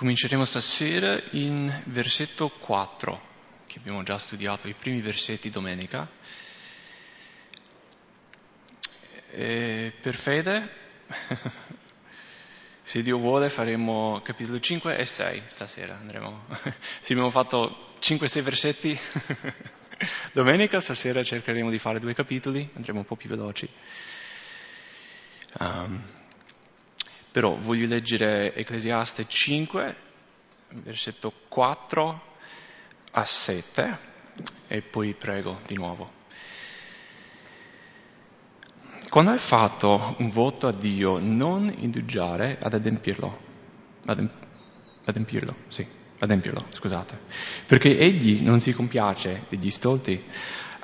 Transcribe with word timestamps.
Cominceremo 0.00 0.46
stasera 0.46 1.22
in 1.32 1.82
versetto 1.88 2.48
4, 2.48 3.20
che 3.66 3.80
abbiamo 3.80 4.02
già 4.02 4.16
studiato 4.16 4.66
i 4.66 4.72
primi 4.72 5.02
versetti 5.02 5.50
domenica. 5.50 6.08
E 9.30 9.92
per 10.00 10.14
fede, 10.14 10.72
se 12.80 13.02
Dio 13.02 13.18
vuole, 13.18 13.50
faremo 13.50 14.22
capitolo 14.22 14.58
5 14.58 14.96
e 14.96 15.04
6 15.04 15.42
stasera. 15.44 15.98
Andremo. 15.98 16.46
Se 17.00 17.12
abbiamo 17.12 17.28
fatto 17.28 17.96
5-6 18.00 18.42
versetti 18.42 18.98
domenica, 20.32 20.80
stasera 20.80 21.22
cercheremo 21.22 21.68
di 21.68 21.78
fare 21.78 21.98
due 21.98 22.14
capitoli, 22.14 22.66
andremo 22.72 23.00
un 23.00 23.04
po' 23.04 23.16
più 23.16 23.28
veloci. 23.28 23.68
Um, 25.58 26.19
però 27.30 27.54
voglio 27.56 27.86
leggere 27.86 28.54
Ecclesiaste 28.54 29.26
5, 29.26 29.96
versetto 30.82 31.32
4 31.48 32.22
a 33.12 33.24
7 33.24 33.98
e 34.66 34.82
poi 34.82 35.14
prego 35.14 35.60
di 35.66 35.74
nuovo. 35.74 36.18
Quando 39.08 39.32
hai 39.32 39.38
fatto 39.38 40.14
un 40.18 40.28
voto 40.28 40.68
a 40.68 40.72
Dio, 40.72 41.18
non 41.18 41.72
indugiare 41.78 42.58
ad 42.60 42.74
adempirlo. 42.74 43.48
Adem- 44.06 44.30
adempirlo, 45.04 45.56
sì, 45.66 45.84
adempirlo, 46.18 46.66
scusate. 46.68 47.18
Perché 47.66 47.98
egli 47.98 48.42
non 48.42 48.60
si 48.60 48.72
compiace 48.72 49.46
degli 49.48 49.70
stolti. 49.70 50.22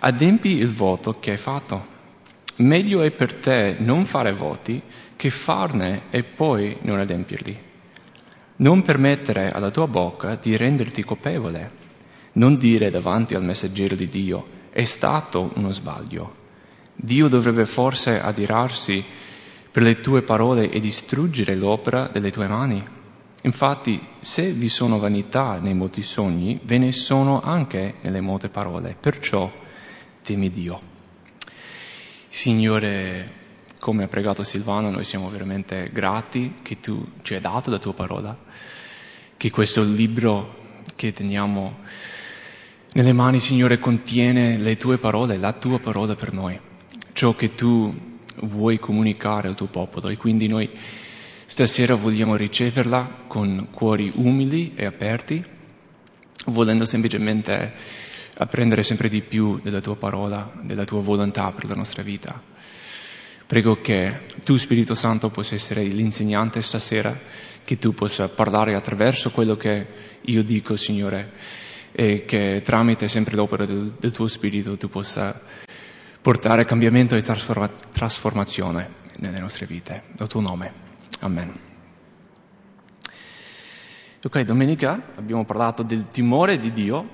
Adempi 0.01 0.51
il 0.51 0.69
voto 0.69 1.13
che 1.13 1.31
hai 1.33 1.37
fatto. 1.37 1.95
Meglio 2.59 3.03
è 3.03 3.13
per 3.13 3.35
te 3.35 3.77
non 3.79 4.05
fare 4.05 4.33
voti 4.33 4.83
che 5.17 5.31
farne 5.31 6.05
e 6.11 6.23
poi 6.23 6.77
non 6.83 7.01
adempirli. 7.01 7.59
Non 8.57 8.83
permettere 8.83 9.49
alla 9.49 9.71
tua 9.71 9.87
bocca 9.87 10.37
di 10.37 10.57
renderti 10.57 11.03
colpevole. 11.03 11.85
Non 12.33 12.57
dire 12.57 12.91
davanti 12.91 13.35
al 13.35 13.45
messaggero 13.45 13.95
di 13.95 14.07
Dio, 14.07 14.47
è 14.71 14.85
stato 14.85 15.53
uno 15.55 15.73
sbaglio. 15.73 16.45
Dio 16.95 17.29
dovrebbe 17.29 17.65
forse 17.65 18.21
adirarsi 18.21 19.05
per 19.71 19.83
le 19.83 20.01
tue 20.01 20.23
parole 20.23 20.71
e 20.71 20.81
distruggere 20.81 21.55
l'opera 21.55 22.09
delle 22.09 22.31
tue 22.31 22.47
mani. 22.47 22.83
Infatti, 23.43 24.01
se 24.21 24.53
vi 24.53 24.69
sono 24.69 24.99
vanità 24.99 25.59
nei 25.61 25.75
molti 25.75 26.03
sogni, 26.03 26.59
ve 26.65 26.79
ne 26.79 26.93
sono 26.93 27.41
anche 27.41 27.97
nelle 28.01 28.21
molte 28.21 28.49
parole. 28.49 28.97
Perciò 28.99 29.53
temi 30.23 30.51
Dio. 30.51 30.81
Signore, 32.29 33.46
come 33.87 34.03
ha 34.03 34.09
pregato 34.09 34.43
Silvano, 34.43 34.91
noi 34.91 35.05
siamo 35.05 35.31
veramente 35.31 35.87
grati 35.93 36.55
che 36.61 36.81
tu 36.81 37.07
ci 37.23 37.35
hai 37.35 37.41
dato 37.41 37.71
la 37.71 37.79
tua 37.79 37.95
parola, 37.95 38.37
che 39.37 39.51
questo 39.51 39.85
libro 39.85 40.81
che 40.97 41.13
teniamo 41.13 41.77
nelle 42.95 43.13
mani, 43.13 43.39
Signore, 43.39 43.79
contiene 43.79 44.59
le 44.59 44.77
tue 44.77 44.99
parole, 44.99 45.37
la 45.37 45.53
tua 45.53 45.79
parola 45.79 46.17
per 46.17 46.33
noi, 46.33 46.59
ciò 47.13 47.37
che 47.37 47.55
tu 47.55 47.95
vuoi 48.41 48.81
comunicare 48.81 49.47
al 49.47 49.55
tuo 49.55 49.69
popolo 49.69 50.09
e 50.09 50.17
quindi 50.17 50.49
noi 50.49 50.69
stasera 51.45 51.95
vogliamo 51.95 52.35
riceverla 52.35 53.27
con 53.29 53.69
cuori 53.71 54.11
umili 54.17 54.73
e 54.75 54.85
aperti, 54.85 55.45
volendo 56.47 56.85
semplicemente 56.85 57.73
apprendere 58.37 58.83
sempre 58.83 59.09
di 59.09 59.23
più 59.23 59.61
della 59.61 59.81
tua 59.81 59.95
parola, 59.95 60.51
della 60.63 60.85
tua 60.85 61.01
volontà 61.01 61.53
per 61.53 61.69
la 61.69 61.75
nostra 61.77 62.03
vita. 62.03 62.56
Prego 63.47 63.81
che 63.81 64.27
tu, 64.45 64.57
Spirito 64.57 64.95
Santo, 64.95 65.31
possa 65.31 65.55
essere 65.55 65.85
l'insegnante 65.85 66.61
stasera, 66.61 67.17
che 67.63 67.79
tu 67.79 67.95
possa 67.95 68.29
parlare 68.29 68.75
attraverso 68.75 69.31
quello 69.31 69.55
che 69.55 69.87
io 70.23 70.43
dico, 70.43 70.75
Signore, 70.75 71.33
e 71.93 72.25
che 72.25 72.61
tramite 72.65 73.07
sempre 73.07 73.37
l'opera 73.37 73.65
del, 73.65 73.95
del 74.01 74.11
tuo 74.11 74.27
Spirito 74.27 74.77
tu 74.77 74.89
possa 74.89 75.41
portare 76.21 76.65
cambiamento 76.65 77.15
e 77.15 77.23
trasforma, 77.23 77.69
trasformazione 77.69 78.95
nelle 79.21 79.39
nostre 79.39 79.67
vite. 79.67 80.03
Nel 80.19 80.29
tuo 80.29 80.41
nome. 80.41 80.73
Amen. 81.21 81.53
Ok, 84.25 84.41
domenica 84.41 85.13
abbiamo 85.15 85.45
parlato 85.45 85.85
del 85.85 86.09
timore 86.09 86.59
di 86.59 86.73
Dio, 86.73 87.09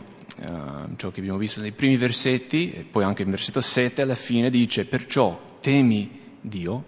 uh, 0.49 0.97
ciò 0.97 1.11
che 1.11 1.21
abbiamo 1.21 1.37
visto 1.37 1.61
nei 1.61 1.73
primi 1.73 1.97
versetti, 1.97 2.73
e 2.73 2.85
poi 2.91 3.05
anche 3.05 3.21
in 3.21 3.29
versetto 3.29 3.61
7 3.61 4.01
alla 4.01 4.15
fine 4.15 4.49
dice, 4.49 4.87
perciò 4.87 5.59
temi 5.61 6.21
Dio, 6.43 6.85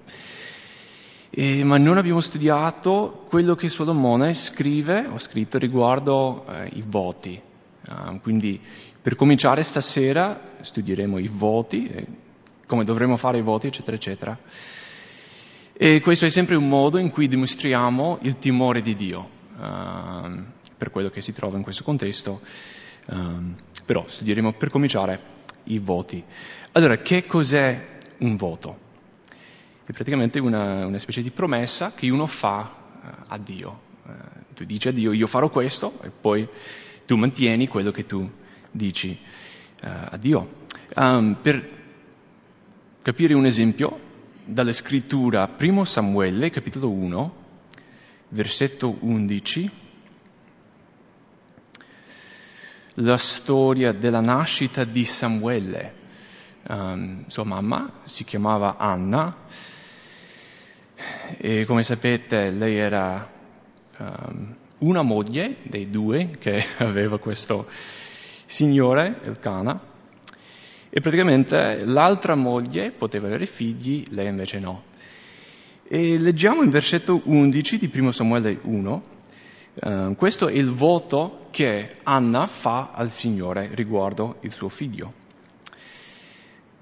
e, 1.31 1.65
ma 1.65 1.79
non 1.79 1.97
abbiamo 1.99 2.21
studiato 2.21 3.25
quello 3.29 3.55
che 3.55 3.69
Solomone 3.69 4.35
scrive 4.35 5.07
o 5.07 5.15
ha 5.15 5.19
scritto 5.19 5.59
riguardo 5.59 6.47
eh, 6.47 6.69
i 6.75 6.85
voti. 6.87 7.41
Uh, 7.87 8.19
quindi 8.21 8.61
per 9.03 9.17
cominciare 9.17 9.63
stasera 9.63 10.53
studieremo 10.61 11.19
i 11.19 11.29
voti, 11.29 11.87
eh, 11.87 12.07
come 12.67 12.85
dovremo 12.85 13.17
fare 13.17 13.39
i 13.39 13.43
voti, 13.43 13.67
eccetera, 13.67 13.97
eccetera. 13.97 14.39
E 15.73 16.01
questo 16.01 16.25
è 16.25 16.31
sempre 16.31 16.55
un 16.55 16.69
modo 16.69 16.99
in 16.99 17.11
cui 17.11 17.27
dimostriamo 17.27 18.21
il 18.23 18.39
timore 18.39 18.81
di 18.81 18.95
Dio, 18.95 19.29
uh, 19.57 20.45
per 20.79 20.91
quello 20.91 21.09
che 21.11 21.21
si 21.21 21.33
trova 21.33 21.57
in 21.57 21.63
questo 21.63 21.83
contesto. 21.83 22.41
Uh, 23.07 23.55
però 23.85 24.05
studieremo 24.07 24.53
per 24.53 24.71
cominciare 24.71 25.21
i 25.65 25.79
voti. 25.79 26.23
Allora, 26.73 26.99
che 26.99 27.27
cos'è 27.27 27.99
un 28.19 28.37
voto? 28.37 28.84
È 29.87 29.93
praticamente 29.93 30.39
una, 30.39 30.87
una 30.87 30.99
specie 30.99 31.21
di 31.21 31.31
promessa 31.31 31.93
che 31.93 32.11
uno 32.11 32.27
fa 32.27 32.75
uh, 33.03 33.07
a 33.27 33.39
Dio. 33.39 33.81
Uh, 34.05 34.13
tu 34.55 34.65
dici 34.65 34.89
a 34.89 34.93
Dio 34.93 35.13
io 35.13 35.27
farò 35.27 35.51
questo 35.51 36.01
e 36.03 36.11
poi 36.11 36.49
tu 37.05 37.17
mantieni 37.17 37.69
quello 37.69 37.91
che 37.91 38.07
tu 38.07 38.29
dici 38.71 39.19
uh, 39.83 39.87
a 39.87 40.17
Dio. 40.17 40.63
Um, 40.97 41.37
per 41.41 41.83
capire 43.03 43.35
un 43.35 43.45
esempio, 43.45 44.01
dalla 44.47 44.73
scrittura, 44.73 45.49
primo 45.49 45.85
Samuele, 45.85 46.51
capitolo 46.51 46.91
1, 46.91 47.35
versetto 48.31 48.97
11, 49.01 49.71
la 52.95 53.17
storia 53.17 53.93
della 53.93 54.21
nascita 54.21 54.85
di 54.85 55.05
Samuele. 55.05 56.03
Um, 56.67 57.27
sua 57.27 57.45
mamma 57.45 58.01
si 58.05 58.25
chiamava 58.25 58.79
Anna 58.79 59.37
e 61.39 61.65
come 61.65 61.83
sapete 61.83 62.51
lei 62.51 62.77
era 62.77 63.31
um, 63.99 64.55
una 64.79 65.03
moglie 65.03 65.57
dei 65.63 65.91
due 65.91 66.31
che 66.39 66.65
aveva 66.79 67.19
questo 67.19 67.67
signore, 68.47 69.19
Elcana, 69.23 69.81
e 70.91 71.01
praticamente 71.01 71.85
l'altra 71.85 72.37
moglie 72.37 72.93
poteva 72.93 73.27
avere 73.27 73.47
figli, 73.47 74.05
lei 74.11 74.29
invece 74.29 74.59
no. 74.59 74.85
E 75.87 76.19
leggiamo 76.19 76.63
in 76.63 76.71
versetto 76.71 77.21
11 77.25 77.79
di 77.79 77.91
1 77.93 78.11
Samuele 78.11 78.59
1, 78.63 79.03
uh, 79.75 80.15
questo 80.15 80.49
è 80.49 80.53
il 80.53 80.71
voto 80.71 81.47
che 81.51 81.97
Anna 82.05 82.47
fa 82.47 82.91
al 82.93 83.11
Signore 83.11 83.71
riguardo 83.75 84.37
il 84.41 84.53
suo 84.53 84.69
figlio. 84.69 85.24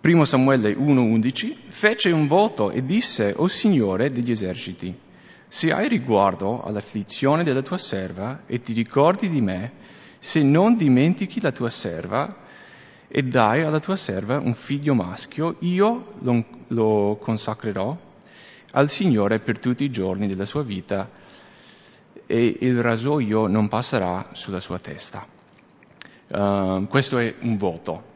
1 0.05 0.25
Samuele 0.25 0.75
1.11, 0.75 1.69
fece 1.69 2.11
un 2.11 2.27
voto 2.27 2.73
e 2.73 2.85
disse, 2.85 3.35
O 3.37 3.47
Signore 3.47 4.11
degli 4.11 4.33
eserciti, 4.33 4.93
se 5.47 5.71
hai 5.71 5.87
riguardo 5.87 6.61
all'afflizione 6.61 7.45
della 7.45 7.63
tua 7.63 7.79
serva 7.79 8.43
e 8.47 8.61
ti 8.61 8.73
ricordi 8.73 9.29
di 9.29 9.41
me, 9.41 9.73
se 10.19 10.43
non 10.43 10.73
dimentichi 10.73 11.41
la 11.41 11.53
tua 11.53 11.71
serva 11.71 12.37
e 13.07 13.23
dai 13.23 13.63
alla 13.63 13.79
tua 13.79 13.95
serva 13.95 14.41
un 14.41 14.55
figlio 14.55 14.95
maschio, 14.95 15.55
io 15.61 16.15
lo, 16.19 16.45
lo 16.67 17.17
consacrerò 17.21 17.97
al 18.73 18.91
Signore 18.91 19.39
per 19.39 19.61
tutti 19.61 19.85
i 19.85 19.91
giorni 19.91 20.27
della 20.27 20.47
sua 20.47 20.65
vita 20.65 21.09
e 22.27 22.57
il 22.61 22.83
rasoio 22.83 23.47
non 23.47 23.69
passerà 23.69 24.31
sulla 24.33 24.59
sua 24.59 24.81
testa. 24.81 25.25
Uh, 26.29 26.89
questo 26.89 27.19
è 27.19 27.35
un 27.43 27.57
voto. 27.57 28.11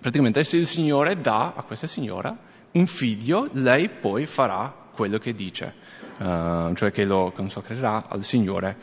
Praticamente 0.00 0.44
se 0.44 0.56
il 0.56 0.66
Signore 0.66 1.20
dà 1.20 1.52
a 1.54 1.62
questa 1.62 1.86
signora 1.86 2.34
un 2.72 2.86
figlio, 2.86 3.50
lei 3.52 3.90
poi 3.90 4.24
farà 4.24 4.74
quello 4.94 5.18
che 5.18 5.34
dice, 5.34 5.74
uh, 6.18 6.72
cioè 6.72 6.90
che 6.90 7.04
lo 7.04 7.32
consacrerà 7.32 8.06
al 8.08 8.24
Signore, 8.24 8.78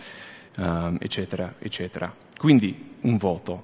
uh, 0.57 0.95
eccetera, 0.99 1.55
eccetera. 1.57 2.13
Quindi 2.37 2.97
un 3.01 3.17
voto. 3.17 3.63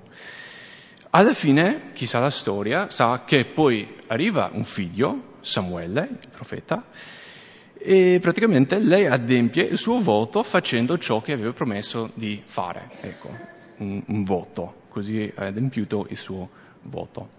Alla 1.11 1.33
fine, 1.33 1.91
chi 1.94 2.07
sa 2.07 2.17
la 2.17 2.31
storia, 2.31 2.89
sa 2.89 3.23
che 3.23 3.45
poi 3.53 3.97
arriva 4.07 4.49
un 4.51 4.63
figlio, 4.63 5.35
Samuele, 5.41 6.09
il 6.23 6.29
profeta, 6.31 6.85
e 7.77 8.17
praticamente 8.19 8.79
lei 8.79 9.06
adempie 9.06 9.65
il 9.65 9.77
suo 9.77 9.99
voto 9.99 10.41
facendo 10.41 10.97
ciò 10.97 11.21
che 11.21 11.33
aveva 11.33 11.51
promesso 11.51 12.09
di 12.15 12.41
fare. 12.44 12.89
Ecco, 13.01 13.29
un, 13.77 14.01
un 14.07 14.23
voto, 14.23 14.85
così 14.89 15.31
ha 15.35 15.45
adempiuto 15.45 16.07
il 16.09 16.17
suo 16.17 16.38
voto 16.38 16.62
voto. 16.83 17.30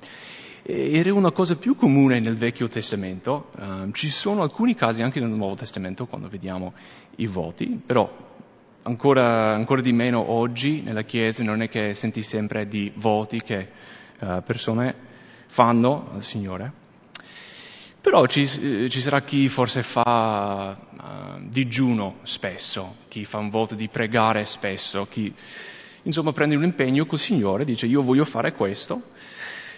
Era 0.67 1.13
una 1.13 1.31
cosa 1.31 1.57
più 1.57 1.77
comune 1.77 2.21
nel 2.21 2.37
Vecchio 2.37 2.69
Testamento, 2.69 3.51
uh, 3.59 3.91
ci 3.91 4.09
sono 4.09 4.41
alcuni 4.43 4.75
casi 4.75 5.03
anche 5.03 5.21
nel 5.21 5.29
Nuovo 5.29 5.57
Testamento 5.57 6.07
quando 6.07 6.29
vediamo 6.29 6.73
i 7.17 7.27
voti, 7.27 7.67
però 7.85 8.11
ancora, 8.83 9.53
ancora, 9.53 9.83
di 9.83 9.93
meno 9.93 10.31
oggi 10.31 10.81
nella 10.81 11.03
Chiesa, 11.03 11.45
non 11.45 11.61
è 11.61 11.69
che 11.69 11.93
senti 11.93 12.23
sempre 12.23 12.67
di 12.67 12.91
voti 12.97 13.41
che 13.43 13.69
uh, 14.21 14.43
persone 14.43 14.95
fanno 15.49 16.09
al 16.15 16.23
Signore. 16.23 16.73
Però 18.01 18.25
ci, 18.25 18.47
ci 18.47 19.01
sarà 19.01 19.21
chi 19.21 19.49
forse 19.49 19.83
fa 19.83 20.77
uh, 20.77 21.47
digiuno 21.47 22.21
spesso, 22.23 22.97
chi 23.09 23.27
fa 23.27 23.37
un 23.37 23.51
voto 23.51 23.75
di 23.75 23.89
pregare 23.89 24.47
spesso, 24.47 25.07
chi 25.11 25.31
insomma 26.05 26.33
prende 26.33 26.57
un 26.57 26.65
impegno 26.65 27.05
col 27.05 27.19
Signore, 27.19 27.65
dice 27.65 27.87
io 27.87 28.01
voglio 28.01 28.25
fare 28.25 28.53
questo, 28.53 29.13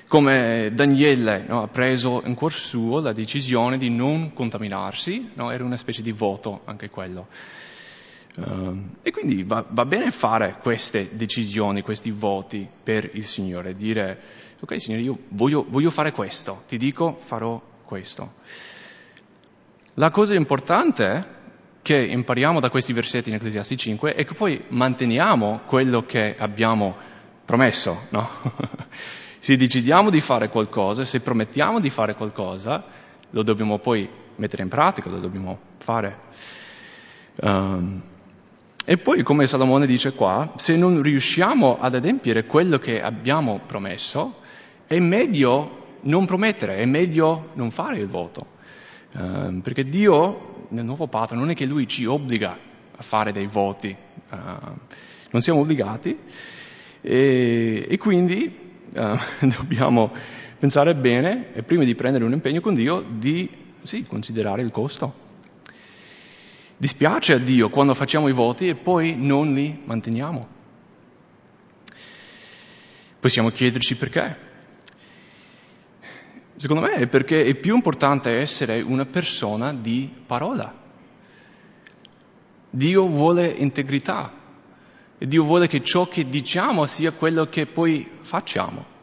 come 0.09 0.71
Daniele 0.73 1.45
no, 1.49 1.63
ha 1.63 1.69
preso 1.69 2.23
in 2.25 2.35
cuor 2.35 2.53
suo 2.53 3.01
la 3.01 3.13
decisione 3.13 3.77
di 3.77 3.91
non 3.91 4.33
contaminarsi, 4.33 5.31
no, 5.35 5.51
era 5.51 5.65
una 5.65 5.77
specie 5.77 6.03
di 6.03 6.13
voto 6.13 6.63
anche 6.65 6.91
quello. 6.91 7.27
Uh, 8.37 8.91
e 9.03 9.11
quindi 9.13 9.45
va, 9.45 9.65
va, 9.67 9.87
bene 9.87 10.11
fare 10.11 10.59
queste 10.61 11.11
decisioni, 11.15 11.81
questi 11.81 12.11
voti 12.11 12.69
per 12.83 13.11
il 13.15 13.25
Signore, 13.25 13.75
dire 13.75 14.21
ok 14.61 14.79
Signore 14.79 15.03
io 15.03 15.19
voglio, 15.31 15.65
voglio 15.67 15.89
fare 15.89 16.13
questo, 16.13 16.65
ti 16.69 16.77
dico 16.77 17.17
farò 17.19 17.61
questo. 17.83 18.35
La 19.95 20.11
cosa 20.11 20.35
importante 20.35 21.35
che 21.81 21.97
impariamo 21.97 22.61
da 22.61 22.69
questi 22.69 22.93
versetti 22.93 23.31
in 23.31 23.37
Ecclesiasti 23.37 23.77
5 23.77 24.15
è 24.15 24.25
che 24.25 24.35
poi 24.35 24.63
manteniamo 24.69 25.63
quello 25.65 26.03
che 26.03 26.37
abbiamo 26.37 26.95
promesso, 27.47 28.07
no? 28.11 28.29
Se 29.39 29.57
decidiamo 29.57 30.11
di 30.11 30.21
fare 30.21 30.49
qualcosa, 30.49 31.05
se 31.05 31.21
promettiamo 31.21 31.81
di 31.81 31.91
fare 31.91 32.15
qualcosa, 32.15 32.85
lo 33.31 33.43
dobbiamo 33.43 33.79
poi 33.79 34.09
mettere 34.37 34.63
in 34.63 34.69
pratica, 34.69 35.11
lo 35.11 35.21
dobbiamo 35.21 35.59
fare. 35.79 36.19
Um, 37.41 38.03
e 38.85 38.97
poi, 38.99 39.23
come 39.23 39.47
Salomone 39.47 39.87
dice 39.87 40.13
qua, 40.13 40.53
se 40.57 40.77
non 40.77 41.03
riusciamo 41.03 41.79
ad 41.79 41.95
adempiere 41.95 42.47
quello 42.47 42.79
che 42.79 43.01
abbiamo 43.01 43.61
promesso, 43.67 44.41
è 44.87 44.99
meglio 44.99 45.97
non 46.03 46.25
promettere, 46.25 46.77
è 46.77 46.85
meglio 46.85 47.51
non 47.55 47.71
fare 47.71 47.99
il 47.99 48.07
voto. 48.07 48.55
Um, 49.15 49.61
perché 49.61 49.85
Dio, 49.85 50.67
nel 50.69 50.85
nuovo 50.85 51.09
patto, 51.09 51.35
non 51.35 51.51
è 51.51 51.55
che 51.55 51.67
Lui 51.67 51.89
ci 51.89 52.05
obbliga 52.05 52.57
a 52.97 53.03
fare 53.03 53.33
dei 53.33 53.47
voti, 53.47 53.95
uh, 54.31 54.37
non 55.31 55.41
siamo 55.41 55.61
obbligati, 55.61 56.17
e, 57.01 57.87
e 57.89 57.99
quindi 57.99 58.66
eh, 58.93 59.19
dobbiamo 59.57 60.13
pensare 60.59 60.95
bene 60.95 61.53
e 61.53 61.63
prima 61.63 61.85
di 61.85 61.95
prendere 61.95 62.25
un 62.25 62.33
impegno 62.33 62.61
con 62.61 62.75
Dio 62.75 63.05
di 63.09 63.49
sì, 63.83 64.05
considerare 64.05 64.63
il 64.63 64.71
costo. 64.71 65.25
Dispiace 66.77 67.33
a 67.33 67.39
Dio 67.39 67.71
quando 67.71 67.95
facciamo 67.95 68.29
i 68.29 68.33
voti 68.33 68.69
e 68.69 68.75
poi 68.75 69.17
non 69.17 69.55
li 69.55 69.81
manteniamo. 69.85 70.55
Possiamo 73.19 73.49
chiederci 73.49 73.97
perché. 73.97 74.45
Secondo 76.57 76.83
me 76.87 76.95
è 76.95 77.07
perché 77.07 77.45
è 77.45 77.55
più 77.55 77.75
importante 77.75 78.39
essere 78.39 78.81
una 78.81 79.05
persona 79.05 79.73
di 79.73 80.11
parola. 80.27 80.85
Dio 82.71 83.07
vuole 83.07 83.47
integrità, 83.47 84.33
e 85.19 85.27
Dio 85.27 85.45
vuole 85.45 85.67
che 85.67 85.81
ciò 85.81 86.07
che 86.09 86.29
diciamo 86.29 86.87
sia 86.87 87.13
quello 87.13 87.47
che 87.47 87.67
poi 87.67 88.09
facciamo. 88.21 88.95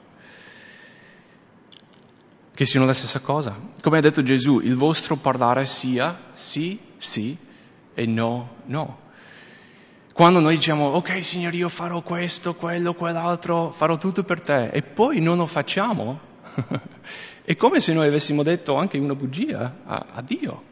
Che 2.54 2.66
siano 2.66 2.86
la 2.86 2.94
stessa 2.94 3.20
cosa. 3.20 3.60
Come 3.82 3.98
ha 3.98 4.02
detto 4.02 4.22
Gesù, 4.22 4.60
il 4.60 4.76
vostro 4.76 5.18
parlare 5.18 5.66
sia 5.66 6.30
sì, 6.34 6.80
sì 6.98 7.36
e 7.96 8.06
no, 8.06 8.58
no. 8.66 9.00
Quando 10.14 10.40
noi 10.40 10.56
diciamo, 10.58 10.90
ok 10.90 11.26
Signore, 11.26 11.58
io 11.58 11.70
farò 11.70 12.02
questo, 12.04 12.54
quello, 12.54 12.94
quell'altro, 12.94 13.72
farò 13.72 13.98
tutto 13.98 14.24
per 14.24 14.42
te, 14.42 14.70
e 14.70 14.84
poi 14.84 15.20
non 15.20 15.38
lo 15.38 15.48
facciamo, 15.48 16.20
è 17.44 17.56
come 17.56 17.80
se 17.80 17.94
noi 17.94 18.08
avessimo 18.08 18.44
detto 18.44 18.76
anche 18.76 19.00
una 19.00 19.16
bugia 19.16 19.80
a, 19.84 20.06
a 20.14 20.22
Dio. 20.22 20.72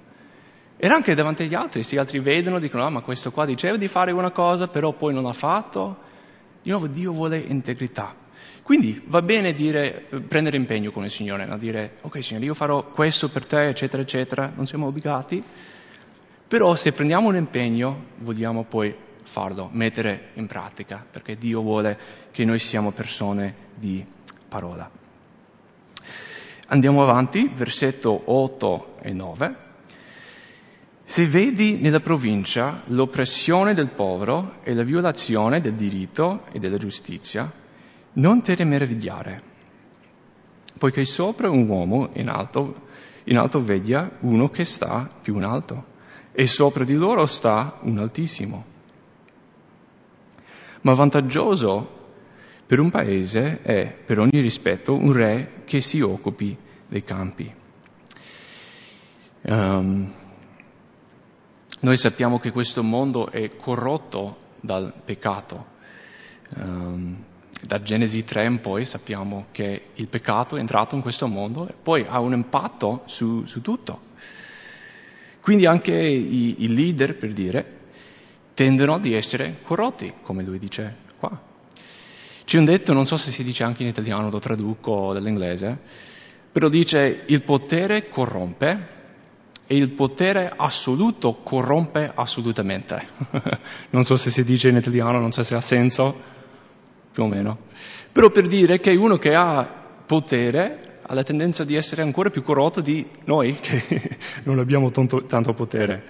Era 0.84 0.96
anche 0.96 1.14
davanti 1.14 1.44
agli 1.44 1.54
altri, 1.54 1.84
se 1.84 1.96
gli 1.96 2.00
altri 2.00 2.20
vedono, 2.22 2.58
dicono, 2.58 2.84
ah, 2.84 2.90
ma 2.90 3.02
questo 3.02 3.30
qua 3.30 3.46
diceva 3.46 3.78
di 3.78 3.88
fare 3.88 4.12
una 4.12 4.32
cosa, 4.32 4.66
però 4.66 4.94
poi 4.94 5.14
non 5.14 5.22
l'ha 5.22 5.32
fatto. 5.32 5.96
Di 6.60 6.72
nuovo, 6.72 6.88
Dio 6.88 7.14
vuole 7.14 7.38
integrità. 7.38 8.16
Quindi 8.64 9.00
va 9.06 9.22
bene 9.22 9.54
dire, 9.54 10.08
prendere 10.28 10.58
impegno 10.58 10.90
con 10.90 11.04
il 11.04 11.12
Signore, 11.12 11.46
no? 11.46 11.56
dire, 11.60 11.98
ok 12.02 12.24
Signore, 12.24 12.48
io 12.48 12.56
farò 12.56 12.84
questo 12.88 13.30
per 13.30 13.46
te, 13.46 13.68
eccetera, 13.68 14.02
eccetera, 14.02 14.52
non 14.56 14.66
siamo 14.66 14.88
obbligati, 14.88 15.44
però 16.48 16.74
se 16.74 16.94
prendiamo 16.94 17.28
un 17.28 17.36
impegno 17.36 18.06
vogliamo 18.18 18.64
poi 18.64 18.96
farlo, 19.24 19.70
mettere 19.72 20.30
in 20.34 20.48
pratica, 20.48 21.06
perché 21.08 21.36
Dio 21.36 21.62
vuole 21.62 21.96
che 22.32 22.44
noi 22.44 22.58
siamo 22.58 22.92
persone 22.92 23.54
di 23.76 24.04
parola. 24.50 24.90
Andiamo 26.70 27.04
avanti, 27.04 27.52
versetto 27.54 28.20
8 28.26 28.96
e 29.04 29.14
9. 29.14 29.70
Se 31.12 31.28
vedi 31.28 31.76
nella 31.76 32.00
provincia 32.00 32.84
l'oppressione 32.86 33.74
del 33.74 33.90
povero 33.90 34.64
e 34.64 34.74
la 34.74 34.84
violazione 34.84 35.60
del 35.60 35.74
diritto 35.74 36.46
e 36.54 36.60
della 36.60 36.78
giustizia, 36.78 37.52
non 38.14 38.42
te 38.42 38.56
ne 38.58 38.64
meravigliare, 38.64 39.42
poiché 40.78 41.04
sopra 41.04 41.50
un 41.50 41.68
uomo 41.68 42.12
in 42.14 42.30
alto, 42.30 42.88
in 43.26 43.38
alto 43.38 43.60
veglia 43.60 44.10
uno 44.22 44.48
che 44.48 44.64
sta 44.64 45.10
più 45.22 45.36
in 45.36 45.44
alto, 45.44 45.84
e 46.32 46.48
sopra 46.48 46.86
di 46.86 46.94
loro 46.94 47.26
sta 47.26 47.80
un 47.82 47.98
altissimo. 47.98 48.64
Ma 50.84 50.94
vantaggioso 50.94 51.90
per 52.66 52.80
un 52.80 52.90
paese 52.90 53.62
è, 53.62 53.94
per 54.06 54.18
ogni 54.18 54.40
rispetto, 54.40 54.96
un 54.96 55.12
re 55.12 55.64
che 55.66 55.82
si 55.82 56.00
occupi 56.00 56.58
dei 56.88 57.04
campi. 57.04 57.54
Um, 59.42 60.21
noi 61.82 61.98
sappiamo 61.98 62.38
che 62.38 62.52
questo 62.52 62.84
mondo 62.84 63.32
è 63.32 63.56
corrotto 63.56 64.38
dal 64.60 64.94
peccato. 65.04 65.66
Um, 66.56 67.24
da 67.64 67.82
Genesi 67.82 68.24
3 68.24 68.46
in 68.46 68.60
poi 68.60 68.86
sappiamo 68.86 69.48
che 69.52 69.90
il 69.94 70.08
peccato 70.08 70.58
è 70.58 70.60
entrato 70.60 70.96
in 70.96 71.02
questo 71.02 71.28
mondo 71.28 71.68
e 71.68 71.74
poi 71.82 72.06
ha 72.08 72.20
un 72.20 72.34
impatto 72.34 73.02
su, 73.06 73.46
su 73.46 73.62
tutto. 73.62 74.10
Quindi 75.42 75.66
anche 75.66 75.94
i, 75.94 76.64
i, 76.64 76.74
leader, 76.74 77.18
per 77.18 77.34
dire, 77.34 77.80
tendono 78.54 78.96
ad 78.96 79.06
essere 79.06 79.58
corrotti, 79.64 80.14
come 80.22 80.44
lui 80.44 80.60
dice 80.60 80.98
qua. 81.18 81.50
C'è 82.46 82.58
un 82.60 82.66
detto, 82.66 82.94
non 82.94 83.06
so 83.06 83.16
se 83.16 83.32
si 83.32 83.44
dice 83.44 83.64
anche 83.64 83.82
in 83.82 83.90
italiano, 83.90 84.30
lo 84.30 84.40
traduco 84.40 85.14
dall'inglese, 85.14 85.80
però 86.52 86.70
dice 86.70 87.24
il 87.26 87.42
potere 87.42 88.08
corrompe 88.08 89.00
e 89.72 89.76
il 89.78 89.92
potere 89.92 90.52
assoluto 90.54 91.38
corrompe 91.44 92.12
assolutamente. 92.14 93.08
non 93.92 94.04
so 94.04 94.18
se 94.18 94.30
si 94.30 94.44
dice 94.44 94.68
in 94.68 94.76
italiano, 94.76 95.18
non 95.18 95.32
so 95.32 95.44
se 95.44 95.56
ha 95.56 95.62
senso, 95.62 96.14
più 97.10 97.24
o 97.24 97.28
meno. 97.28 97.58
Però 98.12 98.30
per 98.32 98.48
dire 98.48 98.82
che 98.82 98.92
uno 98.92 99.16
che 99.16 99.32
ha 99.32 100.04
potere 100.06 101.00
ha 101.02 101.14
la 101.14 101.24
tendenza 101.24 101.64
di 101.64 101.78
essere 101.78 102.02
ancora 102.02 102.30
più 102.30 102.42
corrotto 102.42 102.82
di 102.82 103.08
noi 103.24 103.54
che 103.64 104.18
non 104.44 104.60
abbiamo 104.60 104.92
tanto, 104.92 105.24
tanto 105.24 105.54
potere. 105.54 106.04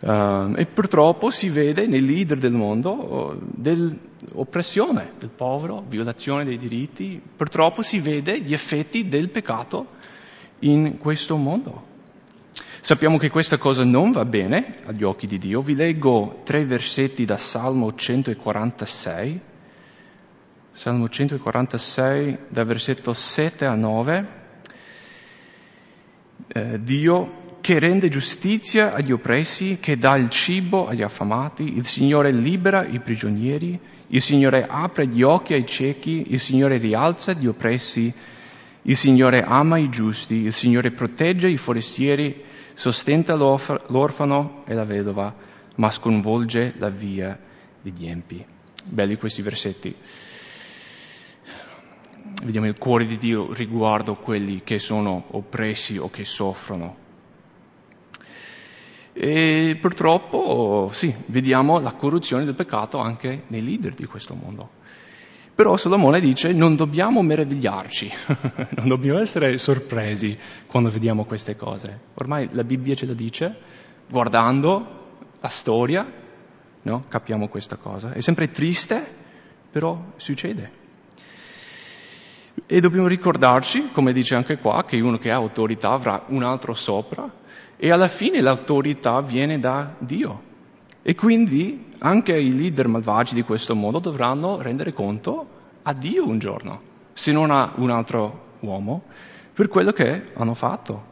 Uh, 0.00 0.54
e 0.56 0.64
purtroppo 0.64 1.28
si 1.28 1.50
vede 1.50 1.86
nei 1.86 2.00
leader 2.00 2.38
del 2.38 2.52
mondo 2.52 2.90
uh, 2.92 3.38
dell'oppressione 3.38 5.12
del 5.18 5.30
povero, 5.30 5.84
violazione 5.86 6.46
dei 6.46 6.56
diritti, 6.56 7.20
purtroppo 7.36 7.82
si 7.82 8.00
vede 8.00 8.40
gli 8.40 8.54
effetti 8.54 9.08
del 9.08 9.28
peccato 9.28 9.88
in 10.60 10.96
questo 10.96 11.36
mondo. 11.36 11.95
Sappiamo 12.86 13.16
che 13.16 13.30
questa 13.30 13.58
cosa 13.58 13.82
non 13.82 14.12
va 14.12 14.24
bene 14.24 14.76
agli 14.84 15.02
occhi 15.02 15.26
di 15.26 15.38
Dio. 15.38 15.60
Vi 15.60 15.74
leggo 15.74 16.42
tre 16.44 16.64
versetti 16.64 17.24
da 17.24 17.36
Salmo 17.36 17.92
146. 17.92 19.40
Salmo 20.70 21.08
146, 21.08 22.38
da 22.48 22.62
versetto 22.62 23.12
7 23.12 23.66
a 23.66 23.74
9. 23.74 24.28
Eh, 26.46 26.80
Dio 26.80 27.56
che 27.60 27.80
rende 27.80 28.06
giustizia 28.06 28.92
agli 28.92 29.10
oppressi, 29.10 29.78
che 29.80 29.96
dà 29.96 30.14
il 30.14 30.30
cibo 30.30 30.86
agli 30.86 31.02
affamati, 31.02 31.76
il 31.76 31.86
Signore 31.86 32.30
libera 32.30 32.86
i 32.86 33.00
prigionieri, 33.00 33.76
il 34.06 34.22
Signore 34.22 34.64
apre 34.64 35.08
gli 35.08 35.22
occhi 35.22 35.54
ai 35.54 35.66
ciechi, 35.66 36.26
il 36.28 36.38
Signore 36.38 36.78
rialza 36.78 37.32
gli 37.32 37.48
oppressi, 37.48 38.14
il 38.88 38.96
Signore 38.96 39.42
ama 39.42 39.78
i 39.78 39.88
giusti, 39.88 40.34
il 40.34 40.52
Signore 40.52 40.92
protegge 40.92 41.48
i 41.48 41.56
forestieri, 41.56 42.44
sostenta 42.72 43.34
l'orfano 43.34 44.62
e 44.64 44.74
la 44.74 44.84
vedova, 44.84 45.34
ma 45.76 45.90
sconvolge 45.90 46.74
la 46.78 46.88
via 46.88 47.36
degli 47.82 48.06
empi. 48.06 48.44
Belli 48.84 49.16
questi 49.16 49.42
versetti. 49.42 49.94
Vediamo 52.44 52.68
il 52.68 52.78
cuore 52.78 53.06
di 53.06 53.16
Dio 53.16 53.52
riguardo 53.52 54.14
quelli 54.14 54.62
che 54.62 54.78
sono 54.78 55.24
oppressi 55.30 55.96
o 55.96 56.08
che 56.08 56.24
soffrono. 56.24 57.04
E 59.12 59.78
purtroppo, 59.80 60.90
sì, 60.92 61.12
vediamo 61.26 61.80
la 61.80 61.94
corruzione 61.94 62.44
del 62.44 62.54
peccato 62.54 62.98
anche 62.98 63.44
nei 63.48 63.64
leader 63.64 63.94
di 63.94 64.04
questo 64.04 64.34
mondo. 64.34 64.84
Però 65.56 65.74
Salomone 65.78 66.20
dice 66.20 66.52
non 66.52 66.76
dobbiamo 66.76 67.22
meravigliarci, 67.22 68.12
non 68.76 68.88
dobbiamo 68.88 69.20
essere 69.20 69.56
sorpresi 69.56 70.36
quando 70.66 70.90
vediamo 70.90 71.24
queste 71.24 71.56
cose. 71.56 71.98
Ormai 72.16 72.50
la 72.52 72.62
Bibbia 72.62 72.94
ce 72.94 73.06
la 73.06 73.14
dice, 73.14 73.56
guardando 74.06 75.30
la 75.40 75.48
storia, 75.48 76.06
no? 76.82 77.04
capiamo 77.08 77.48
questa 77.48 77.76
cosa. 77.76 78.12
È 78.12 78.20
sempre 78.20 78.50
triste, 78.50 79.02
però 79.70 79.98
succede. 80.16 80.70
E 82.66 82.80
dobbiamo 82.80 83.06
ricordarci, 83.06 83.88
come 83.94 84.12
dice 84.12 84.34
anche 84.34 84.58
qua, 84.58 84.84
che 84.84 85.00
uno 85.00 85.16
che 85.16 85.30
ha 85.30 85.36
autorità 85.36 85.92
avrà 85.92 86.24
un 86.28 86.42
altro 86.42 86.74
sopra 86.74 87.32
e 87.78 87.90
alla 87.90 88.08
fine 88.08 88.42
l'autorità 88.42 89.22
viene 89.22 89.58
da 89.58 89.94
Dio. 90.00 90.54
E 91.08 91.14
quindi 91.14 91.86
anche 92.00 92.36
i 92.36 92.52
leader 92.52 92.88
malvagi 92.88 93.36
di 93.36 93.42
questo 93.42 93.76
mondo 93.76 94.00
dovranno 94.00 94.60
rendere 94.60 94.92
conto 94.92 95.46
a 95.82 95.94
Dio 95.94 96.26
un 96.26 96.40
giorno, 96.40 96.80
se 97.12 97.30
non 97.30 97.52
a 97.52 97.74
un 97.76 97.90
altro 97.90 98.56
uomo, 98.58 99.04
per 99.52 99.68
quello 99.68 99.92
che 99.92 100.32
hanno 100.34 100.54
fatto. 100.54 101.04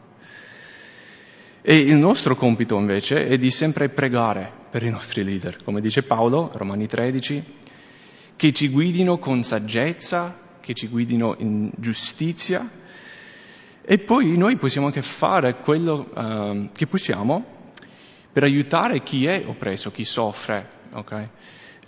E 1.62 1.76
il 1.76 1.94
nostro 1.94 2.34
compito 2.34 2.76
invece 2.76 3.26
è 3.26 3.38
di 3.38 3.50
sempre 3.50 3.88
pregare 3.88 4.50
per 4.68 4.82
i 4.82 4.90
nostri 4.90 5.22
leader, 5.22 5.62
come 5.62 5.80
dice 5.80 6.02
Paolo, 6.02 6.50
Romani 6.54 6.88
13, 6.88 7.44
che 8.34 8.52
ci 8.52 8.70
guidino 8.70 9.18
con 9.18 9.44
saggezza, 9.44 10.36
che 10.58 10.74
ci 10.74 10.88
guidino 10.88 11.36
in 11.38 11.70
giustizia 11.76 12.68
e 13.80 13.98
poi 13.98 14.36
noi 14.36 14.56
possiamo 14.56 14.88
anche 14.88 15.02
fare 15.02 15.60
quello 15.60 16.08
uh, 16.12 16.70
che 16.72 16.88
possiamo 16.88 17.53
per 18.34 18.42
aiutare 18.42 19.04
chi 19.04 19.26
è 19.26 19.44
oppresso, 19.46 19.92
chi 19.92 20.02
soffre, 20.02 20.68
ok? 20.92 21.28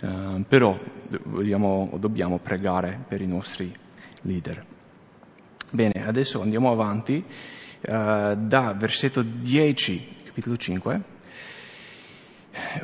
Uh, 0.01 0.45
però 0.47 0.79
vogliamo, 1.25 1.91
dobbiamo 1.99 2.39
pregare 2.39 3.03
per 3.05 3.19
i 3.19 3.27
nostri 3.27 3.75
leader. 4.21 4.63
Bene, 5.71 6.05
adesso 6.05 6.39
andiamo 6.39 6.71
avanti 6.71 7.21
uh, 7.21 7.81
da 7.81 8.73
versetto 8.77 9.21
10, 9.23 10.15
capitolo 10.23 10.55
5. 10.55 11.01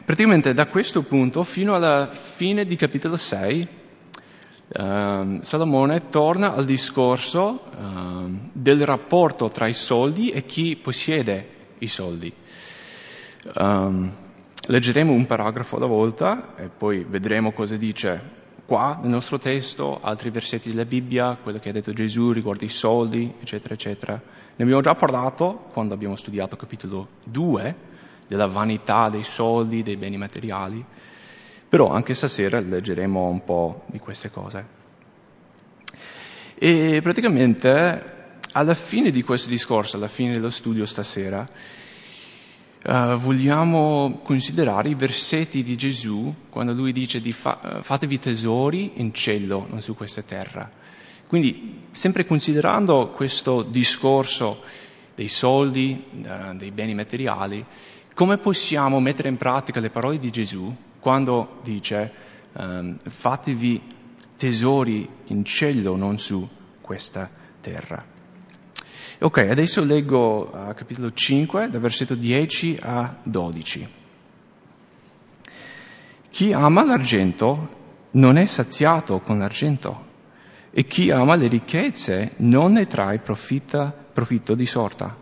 Praticamente 0.04 0.54
da 0.54 0.68
questo 0.68 1.04
punto 1.04 1.44
fino 1.44 1.74
alla 1.74 2.10
fine 2.10 2.66
di 2.66 2.76
capitolo 2.76 3.16
6 3.16 3.68
uh, 4.68 5.38
Salomone 5.42 6.10
torna 6.10 6.54
al 6.54 6.66
discorso 6.66 7.64
ehm, 7.72 8.50
del 8.52 8.86
rapporto 8.86 9.48
tra 9.48 9.68
i 9.68 9.74
soldi 9.74 10.32
e 10.32 10.44
chi 10.46 10.76
possiede 10.76 11.48
i 11.80 11.88
soldi. 11.88 12.34
Um, 13.56 14.10
leggeremo 14.68 15.12
un 15.12 15.26
paragrafo 15.26 15.76
alla 15.76 15.86
volta 15.86 16.56
e 16.56 16.70
poi 16.70 17.04
vedremo 17.04 17.52
cosa 17.52 17.76
dice 17.76 18.42
qua 18.66 18.98
nel 19.02 19.10
nostro 19.10 19.38
testo, 19.38 20.00
altri 20.02 20.30
versetti 20.30 20.70
della 20.70 20.86
Bibbia, 20.86 21.38
quello 21.42 21.60
che 21.60 21.70
ha 21.70 21.74
detto 21.74 21.92
Gesù 21.92 22.32
riguardo 22.32 22.64
i 22.64 22.70
soldi, 22.70 23.34
eccetera, 23.42 23.74
eccetera. 23.74 24.14
Ne 24.14 24.64
abbiamo 24.64 24.82
già 24.82 24.96
parlato 24.96 25.68
quando 25.74 25.94
abbiamo 25.94 26.16
studiato 26.16 26.56
capitolo 26.56 27.08
2 27.26 27.76
della 28.28 28.48
vanità 28.48 29.10
dei 29.10 29.24
soldi, 29.24 29.84
dei 29.84 29.98
beni 29.98 30.16
materiali, 30.16 30.84
però 31.68 31.90
anche 31.90 32.14
stasera 32.14 32.60
leggeremo 32.60 33.28
un 33.28 33.44
po' 33.44 33.84
di 33.88 34.00
queste 34.00 34.32
cose. 34.32 34.82
E 36.56 37.00
praticamente 37.02 38.12
alla 38.54 38.76
fine 38.76 39.12
di 39.12 39.24
questo 39.24 39.50
discorso, 39.50 39.98
alla 39.98 40.08
fine 40.08 40.32
dello 40.32 40.50
studio 40.50 40.86
stasera, 40.86 41.46
uh, 42.84 43.16
vogliamo 43.18 44.20
considerare 44.24 44.90
i 44.90 44.96
versetti 44.96 45.64
di 45.64 45.76
Gesù 45.76 46.34
quando 46.50 46.74
lui 46.74 46.92
dice 46.92 47.20
di 47.20 47.32
fa- 47.32 47.80
fatevi 47.82 48.20
tesori 48.20 48.94
in 48.96 49.14
cielo, 49.14 49.66
non 49.70 49.82
su 49.82 49.96
questa 49.96 50.22
terra. 50.22 50.70
Quindi, 51.28 51.86
sempre 51.92 52.26
considerando 52.26 53.10
questo 53.10 53.64
discorso 53.64 54.62
dei 55.16 55.28
soldi, 55.28 56.04
uh, 56.12 56.56
dei 56.56 56.72
beni 56.72 56.94
materiali, 56.94 57.66
come 58.14 58.38
possiamo 58.38 59.00
mettere 59.00 59.30
in 59.30 59.38
pratica 59.38 59.80
le 59.80 59.90
parole 59.90 60.20
di 60.20 60.30
Gesù 60.30 60.74
quando 61.00 61.60
dice 61.64 62.12
um, 62.54 62.98
fatevi 63.00 63.82
tesori 64.38 65.10
in 65.26 65.44
cielo, 65.44 65.96
non 65.96 66.18
su 66.20 66.48
questa 66.80 67.30
terra? 67.60 68.13
Ok, 69.20 69.38
adesso 69.50 69.84
leggo 69.84 70.50
uh, 70.52 70.74
capitolo 70.74 71.12
5, 71.12 71.70
dal 71.70 71.82
versetto 71.82 72.16
10 72.16 72.78
a 72.82 73.18
12. 73.24 73.88
Chi 76.30 76.52
ama 76.52 76.84
l'argento 76.84 77.82
non 78.12 78.38
è 78.38 78.46
saziato 78.46 79.20
con 79.20 79.38
l'argento 79.38 80.12
e 80.72 80.86
chi 80.86 81.12
ama 81.12 81.36
le 81.36 81.48
ricchezze 81.48 82.34
non 82.38 82.72
ne 82.72 82.88
trae 82.88 83.20
profitta, 83.20 83.94
profitto 84.12 84.56
di 84.56 84.66
sorta. 84.66 85.16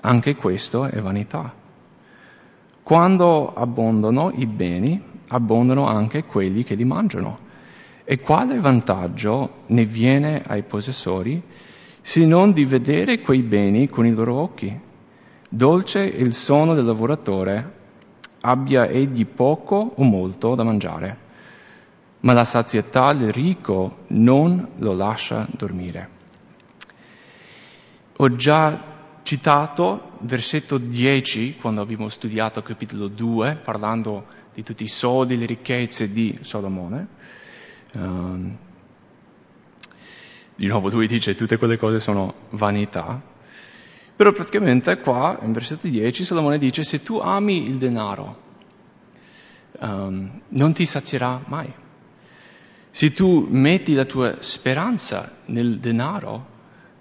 Anche 0.00 0.34
questo 0.34 0.86
è 0.86 1.00
vanità. 1.00 1.52
Quando 2.82 3.52
abbondano 3.52 4.30
i 4.30 4.46
beni, 4.46 5.02
abbondano 5.28 5.86
anche 5.86 6.24
quelli 6.24 6.64
che 6.64 6.74
li 6.74 6.84
mangiano. 6.84 7.40
E 8.04 8.20
quale 8.20 8.58
vantaggio 8.58 9.64
ne 9.66 9.84
viene 9.84 10.42
ai 10.46 10.62
possessori? 10.62 11.42
Se 12.06 12.24
non 12.24 12.52
di 12.52 12.64
vedere 12.64 13.18
quei 13.18 13.42
beni 13.42 13.88
con 13.88 14.06
i 14.06 14.14
loro 14.14 14.36
occhi. 14.36 14.80
Dolce 15.50 16.08
è 16.08 16.20
il 16.20 16.34
sonno 16.34 16.72
del 16.72 16.84
lavoratore, 16.84 17.72
abbia 18.42 18.86
egli 18.86 19.26
poco 19.26 19.94
o 19.96 20.04
molto 20.04 20.54
da 20.54 20.62
mangiare, 20.62 21.18
ma 22.20 22.32
la 22.32 22.44
sazietà 22.44 23.12
del 23.12 23.32
ricco 23.32 24.04
non 24.10 24.68
lo 24.76 24.92
lascia 24.92 25.48
dormire. 25.50 26.08
Ho 28.18 28.36
già 28.36 29.18
citato 29.24 30.12
versetto 30.20 30.78
10 30.78 31.56
quando 31.60 31.82
abbiamo 31.82 32.08
studiato 32.08 32.62
capitolo 32.62 33.08
2, 33.08 33.62
parlando 33.64 34.26
di 34.54 34.62
tutti 34.62 34.84
i 34.84 34.88
soldi 34.88 35.34
e 35.34 35.38
le 35.38 35.46
ricchezze 35.46 36.08
di 36.12 36.38
Salomone. 36.42 37.08
Um, 37.96 38.58
di 40.56 40.66
nuovo 40.66 40.88
lui 40.88 41.06
dice 41.06 41.34
tutte 41.34 41.58
quelle 41.58 41.76
cose 41.76 41.98
sono 41.98 42.34
vanità, 42.50 43.22
però 44.16 44.32
praticamente 44.32 44.98
qua, 45.00 45.38
in 45.42 45.52
versetto 45.52 45.86
10, 45.86 46.24
Salomone 46.24 46.58
dice 46.58 46.82
se 46.82 47.02
tu 47.02 47.18
ami 47.18 47.64
il 47.64 47.76
denaro, 47.76 48.44
um, 49.80 50.40
non 50.48 50.72
ti 50.72 50.86
sazierà 50.86 51.42
mai. 51.46 51.70
Se 52.90 53.12
tu 53.12 53.46
metti 53.50 53.92
la 53.92 54.06
tua 54.06 54.36
speranza 54.40 55.40
nel 55.46 55.78
denaro, 55.78 56.46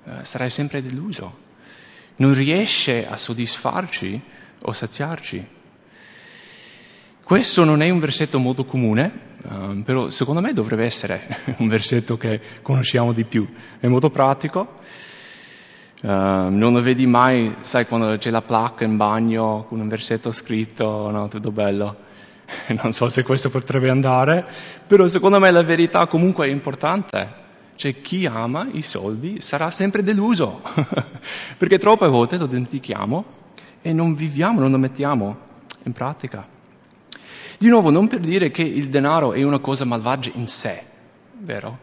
uh, 0.04 0.12
sarai 0.24 0.50
sempre 0.50 0.82
deluso. 0.82 1.44
Non 2.18 2.34
riesce 2.34 3.06
a 3.06 3.16
soddisfarci 3.16 4.22
o 4.64 4.72
saziarci. 4.74 5.48
Questo 7.26 7.64
non 7.64 7.82
è 7.82 7.90
un 7.90 7.98
versetto 7.98 8.38
molto 8.38 8.66
comune, 8.66 9.38
um, 9.50 9.82
però 9.82 10.12
secondo 10.12 10.42
me 10.42 10.54
dovrebbe 10.54 10.84
essere 10.84 11.26
un 11.58 11.68
versetto 11.68 12.18
che 12.18 12.40
conosciamo 12.62 13.14
di 13.14 13.26
più. 13.26 13.50
È 13.80 13.88
molto 13.88 14.12
pratico, 14.12 14.76
uh, 16.04 16.08
non 16.08 16.74
lo 16.74 16.82
vedi 16.82 17.08
mai, 17.08 17.56
sai, 17.62 17.88
quando 17.88 18.16
c'è 18.18 18.30
la 18.30 18.44
placca 18.44 18.84
in 18.84 18.96
bagno 18.96 19.66
con 19.68 19.80
un 19.80 19.88
versetto 19.88 20.30
scritto, 20.30 21.10
no, 21.10 21.28
tutto 21.28 21.50
bello. 21.50 21.98
Non 22.80 22.92
so 22.92 23.08
se 23.08 23.24
questo 23.24 23.50
potrebbe 23.50 23.90
andare, 23.90 24.46
però 24.86 25.08
secondo 25.08 25.40
me 25.40 25.50
la 25.50 25.64
verità 25.64 26.06
comunque 26.06 26.46
è 26.46 26.52
importante. 26.52 27.44
Cioè 27.76 28.02
chi 28.02 28.28
ama 28.28 28.70
i 28.72 28.84
soldi 28.84 29.42
sarà 29.42 29.72
sempre 29.72 30.04
deluso, 30.04 30.62
perché 31.58 31.80
troppe 31.80 32.08
volte 32.08 32.38
lo 32.38 32.46
dimentichiamo 32.46 33.26
e 33.82 33.94
non 33.94 34.14
viviamo, 34.14 34.60
non 34.60 34.70
lo 34.70 34.78
mettiamo 34.78 35.38
in 35.86 35.92
pratica. 35.92 36.54
Di 37.58 37.68
nuovo, 37.68 37.90
non 37.90 38.08
per 38.08 38.20
dire 38.20 38.52
che 38.52 38.64
il 38.64 38.90
denaro 38.90 39.34
è 39.34 39.44
una 39.44 39.60
cosa 39.60 39.86
malvagia 39.86 40.32
in 40.36 40.48
sé, 40.48 40.84
vero? 41.40 41.80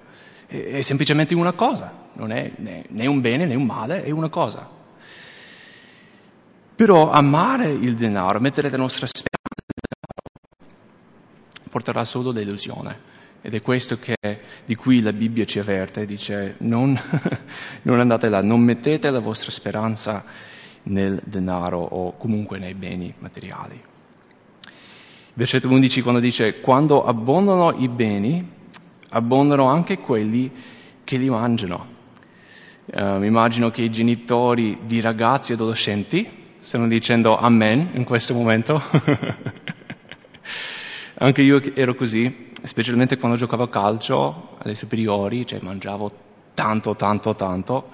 È, 0.46 0.80
semplicemente 0.82 1.34
una 1.34 1.52
cosa, 1.52 2.08
non 2.14 2.30
è 2.30 2.52
né 2.56 3.06
un 3.06 3.20
bene 3.20 3.46
né 3.46 3.54
un 3.54 3.64
male, 3.64 4.04
è 4.04 4.10
una 4.10 4.28
cosa. 4.28 4.68
Però 6.74 7.10
amare 7.10 7.70
il 7.70 7.94
denaro, 7.94 8.40
mettere 8.40 8.68
la 8.68 8.76
nostra 8.76 9.06
speranza 9.06 9.62
nel 9.66 9.86
denaro, 9.88 10.70
porterà 11.70 12.04
solo 12.04 12.32
delusione. 12.32 13.10
Ed 13.40 13.54
è 13.54 13.60
questo 13.60 13.98
che, 13.98 14.16
di 14.64 14.74
cui 14.74 15.00
la 15.00 15.12
Bibbia 15.12 15.44
ci 15.44 15.58
avverte, 15.58 16.06
dice 16.06 16.54
non, 16.58 16.98
non 17.82 17.98
andate 17.98 18.28
là, 18.28 18.40
non 18.40 18.60
mettete 18.60 19.10
la 19.10 19.20
vostra 19.20 19.50
speranza 19.50 20.24
nel 20.84 21.20
denaro 21.24 21.80
o 21.80 22.16
comunque 22.16 22.58
nei 22.58 22.74
beni 22.74 23.12
materiali. 23.18 23.90
Versetto 25.34 25.68
11 25.68 26.02
quando 26.02 26.20
dice 26.20 26.60
quando 26.60 27.04
abbondano 27.04 27.72
i 27.78 27.88
beni, 27.88 28.46
abbondano 29.10 29.66
anche 29.66 29.96
quelli 29.98 30.50
che 31.04 31.16
li 31.16 31.30
mangiano. 31.30 31.86
Mi 32.94 33.26
immagino 33.26 33.70
che 33.70 33.80
i 33.82 33.90
genitori 33.90 34.80
di 34.84 35.00
ragazzi 35.00 35.52
e 35.52 35.54
adolescenti 35.54 36.28
stanno 36.58 36.86
dicendo 36.86 37.36
amen 37.36 37.92
in 37.94 38.04
questo 38.04 38.34
momento? 38.34 38.78
Anche 41.14 41.42
io 41.42 41.60
ero 41.74 41.94
così, 41.94 42.50
specialmente 42.64 43.16
quando 43.16 43.36
giocavo 43.36 43.62
a 43.62 43.68
calcio 43.68 44.56
alle 44.58 44.74
superiori, 44.74 45.46
cioè 45.46 45.60
mangiavo 45.62 46.10
tanto, 46.52 46.94
tanto, 46.94 47.34
tanto. 47.34 47.90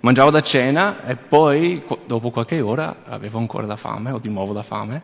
Mangiavo 0.00 0.30
da 0.30 0.40
cena 0.40 1.04
e 1.04 1.16
poi, 1.16 1.84
dopo 2.06 2.30
qualche 2.30 2.60
ora, 2.60 3.04
avevo 3.04 3.38
ancora 3.38 3.66
la 3.66 3.76
fame, 3.76 4.12
o 4.12 4.18
di 4.18 4.30
nuovo 4.30 4.52
la 4.54 4.62
fame. 4.62 5.02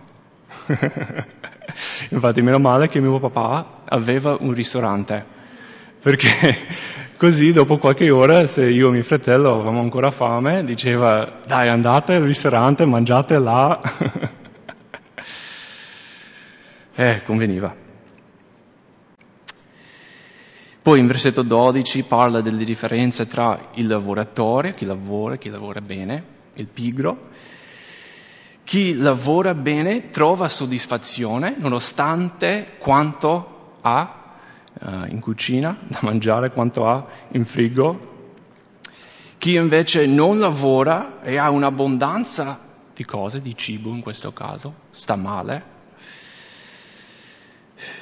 Infatti, 2.11 2.42
meno 2.42 2.59
male 2.59 2.88
che 2.88 3.00
mio 3.00 3.18
papà 3.18 3.83
aveva 3.85 4.37
un 4.38 4.52
ristorante, 4.52 5.25
perché 6.02 6.56
così 7.16 7.52
dopo 7.52 7.78
qualche 7.78 8.11
ora, 8.11 8.47
se 8.47 8.62
io 8.62 8.88
e 8.88 8.92
mio 8.92 9.02
fratello 9.02 9.54
avevamo 9.54 9.80
ancora 9.80 10.11
fame, 10.11 10.64
diceva, 10.64 11.40
dai, 11.47 11.68
andate 11.68 12.14
al 12.14 12.23
ristorante, 12.23 12.85
mangiate 12.85 13.38
là. 13.38 13.80
eh, 16.97 17.23
conveniva. 17.25 17.83
Poi 20.83 21.00
in 21.00 21.06
versetto 21.06 21.40
12 21.40 22.02
parla 22.02 22.42
delle 22.42 22.62
differenze 22.62 23.26
tra 23.26 23.71
il 23.76 23.87
lavoratore, 23.87 24.75
chi 24.75 24.85
lavora, 24.85 25.37
chi 25.37 25.49
lavora 25.49 25.80
bene, 25.80 26.23
il 26.56 26.66
pigro. 26.66 27.30
Chi 28.64 28.97
lavora 28.97 29.54
bene 29.54 30.09
trova 30.09 30.49
soddisfazione 30.49 31.56
nonostante 31.59 32.76
quanto 32.78 33.76
ha 33.83 34.37
uh, 34.80 35.04
in 35.09 35.21
cucina 35.21 35.78
da 35.87 35.99
mangiare, 36.02 36.50
quanto 36.50 36.87
ha 36.87 37.06
in 37.33 37.44
frigo. 37.44 38.12
Chi 39.37 39.54
invece 39.56 40.06
non 40.06 40.38
lavora 40.38 41.21
e 41.23 41.37
ha 41.37 41.50
un'abbondanza 41.50 42.59
di 42.94 43.04
cose, 43.04 43.42
di 43.42 43.54
cibo 43.54 43.90
in 43.90 44.00
questo 44.00 44.33
caso, 44.33 44.75
sta 44.90 45.16
male, 45.16 45.73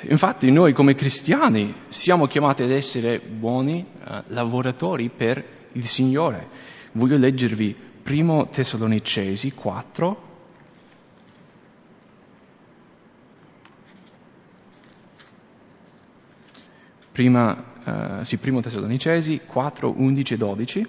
Infatti 0.09 0.51
noi 0.51 0.73
come 0.73 0.95
cristiani 0.95 1.75
siamo 1.89 2.27
chiamati 2.27 2.63
ad 2.63 2.71
essere 2.71 3.21
buoni 3.21 3.85
uh, 3.85 4.23
lavoratori 4.29 5.09
per 5.09 5.43
il 5.73 5.87
Signore. 5.87 6.47
Voglio 6.93 7.17
leggervi 7.17 7.75
primo 8.03 8.49
Tessalonicesi 8.49 9.53
4. 9.53 10.31
Prima, 17.13 18.21
uh, 18.21 18.25
sì, 18.25 18.39
primo 18.39 18.63
Tessalonicesi 18.63 19.43
4, 19.47 19.93
11 19.95 20.35
e 20.35 20.37
12. 20.39 20.87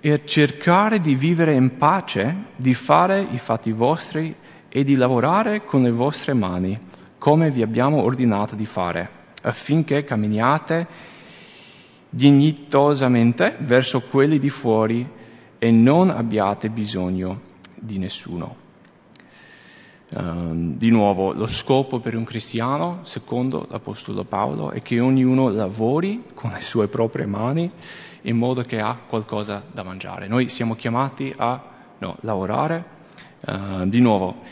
E 0.00 0.26
cercare 0.26 1.00
di 1.00 1.14
vivere 1.14 1.54
in 1.54 1.78
pace, 1.78 2.44
di 2.56 2.74
fare 2.74 3.22
i 3.22 3.38
fatti 3.38 3.72
vostri 3.72 4.36
e 4.68 4.84
di 4.84 4.96
lavorare 4.96 5.64
con 5.64 5.82
le 5.82 5.90
vostre 5.90 6.34
mani, 6.34 6.78
come 7.16 7.48
vi 7.48 7.62
abbiamo 7.62 8.04
ordinato 8.04 8.54
di 8.54 8.66
fare, 8.66 9.08
affinché 9.42 10.04
camminiate 10.04 10.86
dignitosamente 12.10 13.56
verso 13.60 14.00
quelli 14.00 14.38
di 14.38 14.50
fuori 14.50 15.08
e 15.58 15.70
non 15.70 16.10
abbiate 16.10 16.68
bisogno 16.68 17.40
di 17.74 17.98
nessuno. 17.98 18.67
Uh, 20.10 20.74
di 20.76 20.90
nuovo, 20.90 21.32
lo 21.32 21.46
scopo 21.46 22.00
per 22.00 22.16
un 22.16 22.24
cristiano, 22.24 23.00
secondo 23.02 23.66
l'Apostolo 23.68 24.24
Paolo, 24.24 24.70
è 24.70 24.80
che 24.80 25.00
ognuno 25.00 25.50
lavori 25.50 26.24
con 26.32 26.50
le 26.50 26.62
sue 26.62 26.88
proprie 26.88 27.26
mani 27.26 27.70
in 28.22 28.36
modo 28.36 28.62
che 28.62 28.78
ha 28.78 28.96
qualcosa 29.06 29.62
da 29.70 29.82
mangiare. 29.82 30.26
Noi 30.26 30.48
siamo 30.48 30.74
chiamati 30.74 31.32
a 31.36 31.62
no, 31.98 32.16
lavorare 32.20 32.96
Uh, 33.40 33.86
di 33.86 34.00
nuovo, 34.00 34.42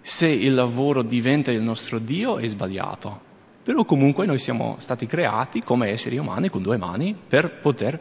se 0.00 0.28
il 0.28 0.54
lavoro 0.54 1.02
diventa 1.02 1.50
il 1.50 1.62
nostro 1.62 1.98
Dio 1.98 2.38
è 2.38 2.46
sbagliato, 2.46 3.20
però 3.62 3.84
comunque 3.84 4.24
noi 4.24 4.38
siamo 4.38 4.76
stati 4.78 5.04
creati 5.06 5.62
come 5.62 5.90
esseri 5.90 6.16
umani 6.16 6.48
con 6.48 6.62
due 6.62 6.78
mani 6.78 7.14
per 7.14 7.60
poter 7.60 8.00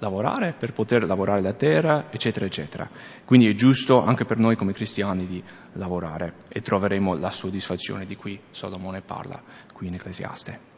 lavorare, 0.00 0.54
per 0.58 0.72
poter 0.72 1.04
lavorare 1.04 1.40
la 1.40 1.52
terra, 1.52 2.06
eccetera, 2.10 2.46
eccetera. 2.46 2.88
Quindi 3.24 3.48
è 3.48 3.54
giusto 3.54 4.02
anche 4.02 4.24
per 4.24 4.38
noi 4.38 4.56
come 4.56 4.72
cristiani 4.72 5.26
di 5.26 5.42
lavorare 5.72 6.34
e 6.48 6.60
troveremo 6.60 7.16
la 7.16 7.30
soddisfazione 7.30 8.06
di 8.06 8.16
cui 8.16 8.38
Salomone 8.50 9.00
parla 9.00 9.40
qui 9.72 9.88
in 9.88 9.94
Ecclesiaste. 9.94 10.76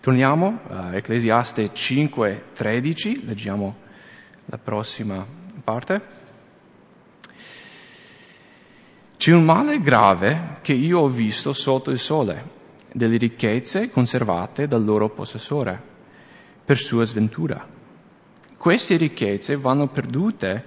Torniamo 0.00 0.60
a 0.68 0.94
Ecclesiaste 0.94 1.72
5:13, 1.72 3.24
leggiamo 3.24 3.76
la 4.46 4.58
prossima 4.58 5.26
parte. 5.62 6.22
C'è 9.16 9.32
un 9.32 9.44
male 9.44 9.78
grave 9.78 10.58
che 10.60 10.74
io 10.74 10.98
ho 10.98 11.08
visto 11.08 11.52
sotto 11.52 11.90
il 11.90 11.98
sole, 11.98 12.50
delle 12.92 13.16
ricchezze 13.16 13.88
conservate 13.88 14.66
dal 14.66 14.84
loro 14.84 15.08
possessore, 15.08 15.80
per 16.62 16.76
sua 16.76 17.04
sventura. 17.04 17.73
Queste 18.64 18.96
ricchezze 18.96 19.56
vanno 19.56 19.88
perdute 19.88 20.64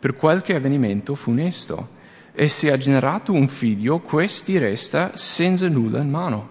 per 0.00 0.16
qualche 0.16 0.56
avvenimento 0.56 1.14
funesto 1.14 1.90
e 2.32 2.48
se 2.48 2.72
ha 2.72 2.76
generato 2.76 3.30
un 3.30 3.46
figlio, 3.46 4.00
questi 4.00 4.58
resta 4.58 5.12
senza 5.14 5.68
nulla 5.68 6.02
in 6.02 6.10
mano. 6.10 6.48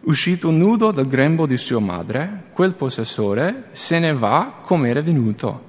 Uscito 0.00 0.50
nudo 0.50 0.90
dal 0.90 1.06
grembo 1.06 1.46
di 1.46 1.56
sua 1.56 1.78
madre, 1.78 2.46
quel 2.54 2.74
possessore 2.74 3.68
se 3.70 4.00
ne 4.00 4.14
va 4.14 4.62
come 4.64 4.88
era 4.88 5.00
venuto 5.00 5.66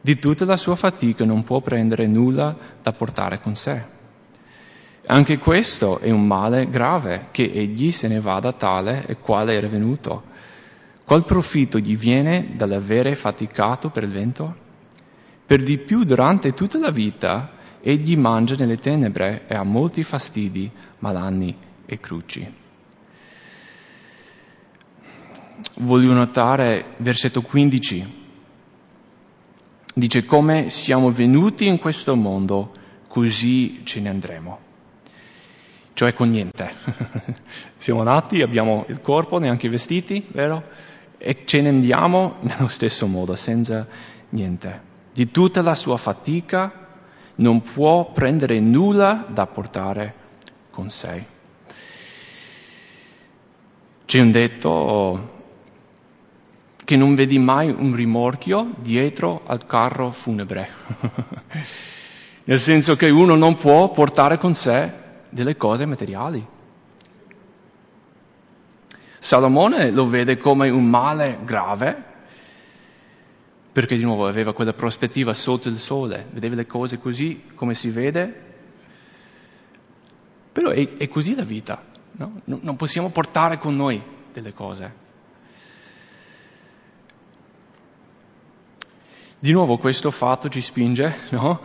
di 0.00 0.18
tutta 0.18 0.44
la 0.44 0.56
sua 0.56 0.74
fatica 0.74 1.24
non 1.24 1.44
può 1.44 1.60
prendere 1.60 2.08
nulla 2.08 2.56
da 2.82 2.90
portare 2.90 3.38
con 3.38 3.54
sé. 3.54 3.80
Anche 5.06 5.38
questo 5.38 6.00
è 6.00 6.10
un 6.10 6.26
male 6.26 6.68
grave, 6.68 7.28
che 7.30 7.44
egli 7.44 7.92
se 7.92 8.08
ne 8.08 8.18
vada 8.18 8.52
tale 8.54 9.06
e 9.06 9.18
quale 9.18 9.54
era 9.54 9.68
venuto. 9.68 10.34
Qual 11.06 11.24
profitto 11.24 11.78
gli 11.78 11.96
viene 11.96 12.54
dall'avere 12.56 13.14
faticato 13.14 13.90
per 13.90 14.02
il 14.02 14.10
vento? 14.10 14.56
Per 15.46 15.62
di 15.62 15.78
più 15.78 16.02
durante 16.02 16.50
tutta 16.50 16.78
la 16.78 16.90
vita 16.90 17.52
egli 17.80 18.16
mangia 18.16 18.56
nelle 18.56 18.76
tenebre 18.76 19.46
e 19.46 19.54
ha 19.54 19.62
molti 19.62 20.02
fastidi, 20.02 20.68
malanni 20.98 21.56
e 21.86 22.00
cruci. 22.00 22.54
Voglio 25.76 26.12
notare 26.12 26.96
versetto 26.98 27.40
15 27.40 28.24
Dice 29.98 30.26
come 30.26 30.68
siamo 30.68 31.08
venuti 31.08 31.66
in 31.66 31.78
questo 31.78 32.14
mondo, 32.16 32.70
così 33.08 33.80
ce 33.84 33.98
ne 34.00 34.10
andremo. 34.10 34.58
Cioè 35.94 36.12
con 36.12 36.28
niente. 36.28 36.70
siamo 37.78 38.02
nati, 38.02 38.42
abbiamo 38.42 38.84
il 38.88 39.00
corpo, 39.00 39.38
neanche 39.38 39.68
i 39.68 39.70
vestiti, 39.70 40.26
vero? 40.32 40.62
E 41.18 41.44
ce 41.44 41.60
ne 41.60 41.68
andiamo 41.68 42.36
nello 42.42 42.68
stesso 42.68 43.06
modo, 43.06 43.34
senza 43.34 43.86
niente. 44.30 44.94
Di 45.12 45.30
tutta 45.30 45.62
la 45.62 45.74
sua 45.74 45.96
fatica 45.96 46.84
non 47.36 47.62
può 47.62 48.12
prendere 48.12 48.60
nulla 48.60 49.26
da 49.28 49.46
portare 49.46 50.14
con 50.70 50.90
sé. 50.90 51.26
C'è 54.04 54.20
un 54.20 54.30
detto 54.30 55.34
che 56.84 56.96
non 56.96 57.16
vedi 57.16 57.38
mai 57.38 57.68
un 57.68 57.94
rimorchio 57.94 58.74
dietro 58.78 59.42
al 59.44 59.66
carro 59.66 60.12
funebre. 60.12 60.68
Nel 62.44 62.58
senso 62.60 62.94
che 62.94 63.10
uno 63.10 63.34
non 63.34 63.56
può 63.56 63.90
portare 63.90 64.38
con 64.38 64.54
sé 64.54 64.92
delle 65.30 65.56
cose 65.56 65.84
materiali. 65.84 66.46
Salomone 69.26 69.90
lo 69.90 70.04
vede 70.04 70.36
come 70.36 70.70
un 70.70 70.88
male 70.88 71.40
grave, 71.42 72.00
perché 73.72 73.96
di 73.96 74.04
nuovo 74.04 74.28
aveva 74.28 74.54
quella 74.54 74.72
prospettiva 74.72 75.34
sotto 75.34 75.68
il 75.68 75.78
sole, 75.78 76.28
vedeva 76.30 76.54
le 76.54 76.66
cose 76.66 76.98
così 76.98 77.42
come 77.56 77.74
si 77.74 77.90
vede, 77.90 78.44
però 80.52 80.70
è, 80.70 80.96
è 80.96 81.08
così 81.08 81.34
la 81.34 81.42
vita, 81.42 81.84
no? 82.12 82.40
non 82.44 82.76
possiamo 82.76 83.10
portare 83.10 83.58
con 83.58 83.74
noi 83.74 84.00
delle 84.32 84.52
cose. 84.52 84.94
Di 89.40 89.50
nuovo 89.50 89.76
questo 89.78 90.12
fatto 90.12 90.48
ci 90.48 90.60
spinge 90.60 91.16
no? 91.32 91.60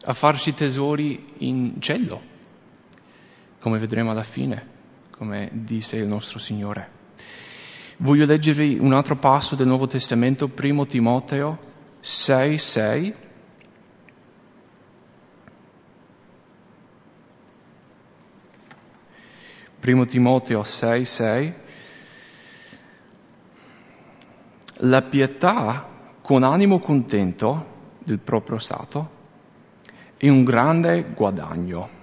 a 0.00 0.12
farci 0.12 0.54
tesori 0.54 1.32
in 1.38 1.80
cielo, 1.80 2.22
come 3.58 3.80
vedremo 3.80 4.12
alla 4.12 4.22
fine, 4.22 4.73
come 5.16 5.48
disse 5.52 5.96
il 5.96 6.08
nostro 6.08 6.40
Signore. 6.40 7.02
Voglio 7.98 8.26
leggervi 8.26 8.78
un 8.80 8.92
altro 8.92 9.16
passo 9.16 9.54
del 9.54 9.68
Nuovo 9.68 9.86
Testamento, 9.86 10.48
primo 10.48 10.86
Timoteo 10.86 11.58
6, 12.00 12.58
6. 12.58 13.14
Primo 19.78 20.04
Timoteo 20.04 20.64
6, 20.64 21.04
6. 21.04 21.54
La 24.78 25.02
pietà 25.02 26.16
con 26.22 26.42
animo 26.42 26.80
contento 26.80 27.92
del 28.00 28.18
proprio 28.18 28.58
stato 28.58 29.10
è 30.16 30.28
un 30.28 30.42
grande 30.42 31.04
guadagno. 31.14 32.02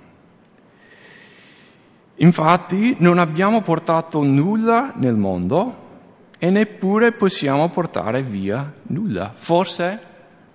Infatti 2.22 2.96
non 3.00 3.18
abbiamo 3.18 3.62
portato 3.62 4.22
nulla 4.22 4.94
nel 4.96 5.16
mondo 5.16 5.90
e 6.38 6.52
neppure 6.52 7.14
possiamo 7.14 7.68
portare 7.70 8.22
via 8.22 8.72
nulla. 8.90 9.34
Forse 9.36 10.00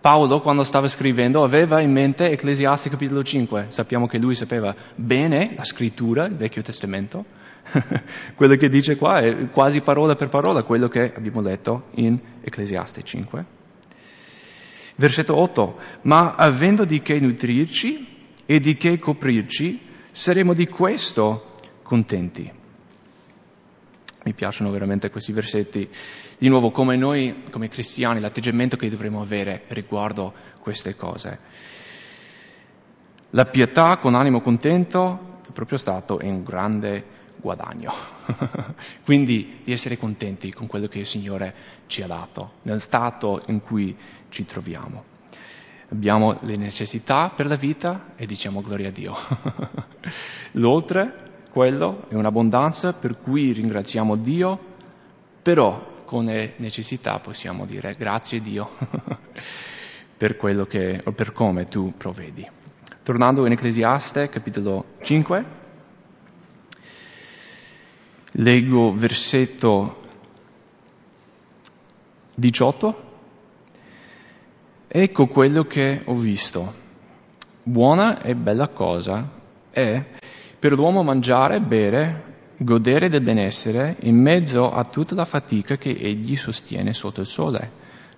Paolo, 0.01 0.41
quando 0.41 0.63
stava 0.63 0.87
scrivendo, 0.87 1.43
aveva 1.43 1.81
in 1.81 1.91
mente 1.91 2.31
Ecclesiastes 2.31 2.93
capitolo 2.93 3.25
5. 3.25 3.67
Sappiamo 3.69 4.07
che 4.07 4.19
lui 4.19 4.37
sapeva 4.37 4.73
bene 4.95 5.55
la 5.57 5.65
scrittura, 5.65 6.27
il 6.27 6.37
Vecchio 6.37 6.63
Testamento. 6.63 7.25
quello 8.37 8.55
che 8.55 8.69
dice 8.69 8.95
qua 8.95 9.19
è 9.19 9.49
quasi 9.51 9.81
parola 9.81 10.15
per 10.15 10.29
parola 10.29 10.63
quello 10.63 10.87
che 10.87 11.13
abbiamo 11.13 11.41
letto 11.41 11.87
in 11.97 12.17
Ecclesiastes 12.43 13.03
5. 13.05 13.45
Versetto 14.95 15.37
8. 15.37 15.79
Ma 16.03 16.37
avendo 16.37 16.85
di 16.85 17.03
che 17.03 17.19
nutrirci 17.19 18.07
e 18.47 18.61
di 18.61 18.77
che 18.77 19.01
coprirci, 19.01 19.81
saremo 20.13 20.55
di 20.55 20.69
questo 20.69 21.55
contenti. 21.87 22.53
Mi 24.25 24.35
piacciono 24.35 24.71
veramente 24.71 25.09
questi 25.09 25.33
versetti. 25.33 25.89
Di 26.37 26.49
nuovo, 26.49 26.73
come 26.73 26.97
noi, 26.97 27.45
come 27.51 27.69
cristiani, 27.69 28.21
l'atteggiamento 28.21 28.77
che 28.77 28.91
dovremmo 28.91 29.21
avere 29.21 29.63
riguardo 29.69 30.35
queste 30.61 30.97
cose. 30.97 31.39
La 33.31 33.45
pietà 33.45 33.99
con 33.99 34.17
animo 34.17 34.41
contento, 34.41 35.39
il 35.47 35.53
proprio 35.53 35.79
stato, 35.79 36.19
è 36.19 36.29
un 36.29 36.43
grande 36.43 37.05
guadagno. 37.37 37.93
Quindi 39.05 39.61
di 39.63 39.71
essere 39.71 39.97
contenti 39.97 40.53
con 40.53 40.67
quello 40.67 40.89
che 40.89 40.99
il 40.99 41.07
Signore 41.07 41.55
ci 41.87 42.03
ha 42.03 42.09
dato, 42.09 42.55
nel 42.63 42.81
stato 42.81 43.43
in 43.47 43.61
cui 43.61 43.97
ci 44.29 44.45
troviamo. 44.45 45.15
Abbiamo 45.91 46.37
le 46.41 46.57
necessità 46.57 47.31
per 47.31 47.47
la 47.47 47.55
vita 47.55 48.15
e 48.17 48.27
diciamo 48.27 48.61
gloria 48.61 48.89
a 48.89 48.91
Dio. 48.91 49.15
L'oltre 50.53 51.26
quello 51.57 52.05
è 52.11 52.15
un'abbondanza 52.15 52.93
per 52.93 53.19
cui 53.19 53.53
ringraziamo 53.53 54.17
Dio, 54.17 54.59
però 55.41 56.03
con 56.05 56.27
necessità 56.27 57.19
possiamo 57.19 57.65
dire 57.65 57.95
grazie 57.97 58.43
Dio 58.43 58.69
per 60.19 60.37
quello 60.37 60.67
che, 60.67 61.01
o 61.03 61.13
per 61.13 61.33
come 61.33 61.67
tu 61.67 61.95
provvedi. 61.97 62.47
Tornando 63.03 63.47
in 63.47 63.53
Ecclesiaste, 63.53 64.29
capitolo 64.29 64.97
5, 65.01 65.45
leggo 68.33 68.93
versetto 68.93 70.03
18. 72.35 73.03
Ecco 74.89 75.27
quello 75.27 75.63
che 75.63 76.03
ho 76.05 76.15
visto. 76.15 76.75
Buona 77.63 78.21
e 78.21 78.35
bella 78.35 78.69
cosa 78.69 79.27
è 79.71 80.05
per 80.67 80.77
l'uomo 80.77 81.05
mangiare, 81.05 81.61
bere, 81.61 82.55
godere 82.57 83.09
del 83.09 83.23
benessere 83.23 83.99
in 84.01 84.21
mezzo 84.21 84.69
a 84.69 84.83
tutta 84.83 85.15
la 85.15 85.25
fatica 85.25 85.77
che 85.77 85.91
egli 85.91 86.35
sostiene 86.35 86.93
sotto 86.93 87.21
il 87.21 87.27
sole, 87.27 87.71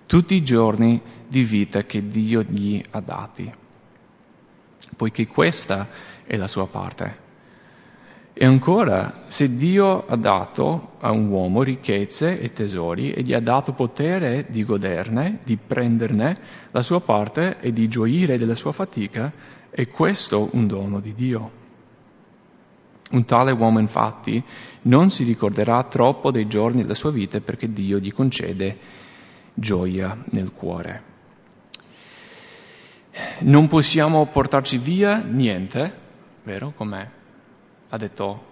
tutti 0.07 0.33
i 0.33 0.41
giorni 0.41 0.99
di 1.27 1.43
vita 1.43 1.83
che 1.83 2.07
Dio 2.07 2.41
gli 2.41 2.83
ha 2.89 3.01
dati, 3.01 3.53
poiché 4.97 5.27
questa 5.27 5.89
è 6.25 6.37
la 6.37 6.47
sua 6.47 6.65
parte. 6.65 7.17
E 8.33 8.43
ancora, 8.47 9.25
se 9.27 9.55
Dio 9.55 10.07
ha 10.07 10.15
dato 10.15 10.93
a 11.01 11.11
un 11.11 11.27
uomo 11.27 11.61
ricchezze 11.61 12.39
e 12.39 12.51
tesori 12.51 13.11
e 13.11 13.21
gli 13.21 13.33
ha 13.33 13.41
dato 13.41 13.73
potere 13.73 14.47
di 14.49 14.63
goderne, 14.63 15.41
di 15.43 15.55
prenderne 15.55 16.37
la 16.71 16.81
sua 16.81 16.99
parte 16.99 17.59
e 17.59 17.71
di 17.71 17.87
gioire 17.87 18.39
della 18.39 18.55
sua 18.55 18.71
fatica, 18.71 19.31
è 19.69 19.87
questo 19.87 20.49
un 20.53 20.65
dono 20.65 20.99
di 20.99 21.13
Dio. 21.13 21.58
Un 23.11 23.25
tale 23.25 23.51
uomo 23.51 23.79
infatti 23.79 24.43
non 24.83 25.09
si 25.09 25.23
ricorderà 25.23 25.83
troppo 25.83 26.29
dei 26.31 26.47
giorni 26.47 26.81
della 26.81 26.93
sua 26.93 27.11
vita 27.11 27.39
perché 27.39 27.67
Dio 27.67 27.97
gli 27.97 28.13
concede 28.13 28.77
gioia 29.53 30.17
nel 30.31 30.51
cuore. 30.53 31.03
Non 33.39 33.67
possiamo 33.67 34.27
portarci 34.27 34.77
via 34.77 35.17
niente, 35.17 35.93
vero? 36.43 36.71
Come 36.75 37.11
ha 37.89 37.97
detto 37.97 38.45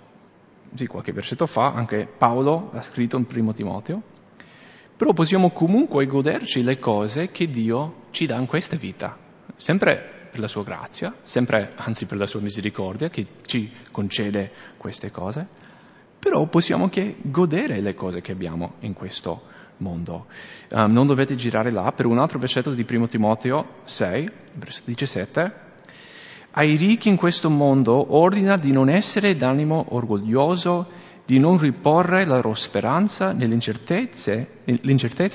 sì, 0.74 0.88
qualche 0.88 1.14
versetto 1.14 1.46
fa, 1.46 1.74
anche 1.74 2.08
Paolo 2.08 2.72
ha 2.74 2.82
scritto 2.82 3.18
in 3.18 3.26
primo 3.26 3.54
Timoteo, 3.54 4.02
però 4.96 5.14
possiamo 5.14 5.52
comunque 5.52 6.06
goderci 6.08 6.64
le 6.64 6.80
cose 6.80 7.30
che 7.30 7.48
Dio 7.48 8.06
ci 8.10 8.26
dà 8.26 8.38
in 8.38 8.48
questa 8.48 8.76
vita, 8.76 9.18
sempre 9.56 10.17
per 10.30 10.40
la 10.40 10.48
sua 10.48 10.64
grazia, 10.64 11.14
sempre, 11.24 11.72
anzi 11.76 12.06
per 12.06 12.18
la 12.18 12.28
sua 12.28 12.42
misericordia 12.42 13.10
che 13.10 13.26
ci 13.46 13.72
concede 13.92 14.52
queste 14.78 15.12
cose, 15.12 15.48
però 16.20 16.48
possiamo 16.48 16.86
anche 16.86 17.18
godere 17.22 17.80
le 17.82 17.94
cose 17.94 18.22
che 18.22 18.32
abbiamo 18.32 18.76
in 18.80 18.94
questo 18.94 19.42
mondo. 19.78 20.28
Um, 20.72 20.92
non 20.92 21.08
dovete 21.08 21.36
girare 21.36 21.72
là, 21.72 21.92
per 21.92 22.06
un 22.06 22.18
altro 22.18 22.40
versetto 22.40 22.72
di 22.72 22.86
1 22.88 23.08
Timoteo 23.08 23.82
6, 23.84 24.30
versetto 24.56 24.86
17, 24.88 25.66
ai 26.52 26.76
ricchi 26.76 27.10
in 27.10 27.18
questo 27.18 27.50
mondo 27.50 28.16
ordina 28.16 28.58
di 28.58 28.72
non 28.72 28.90
essere 28.90 29.36
d'animo 29.36 29.86
orgoglioso, 29.90 30.88
di 31.24 31.40
non 31.40 31.58
riporre 31.58 32.26
la 32.26 32.36
loro 32.36 32.54
speranza 32.54 33.32
nell'incertezza 33.34 34.48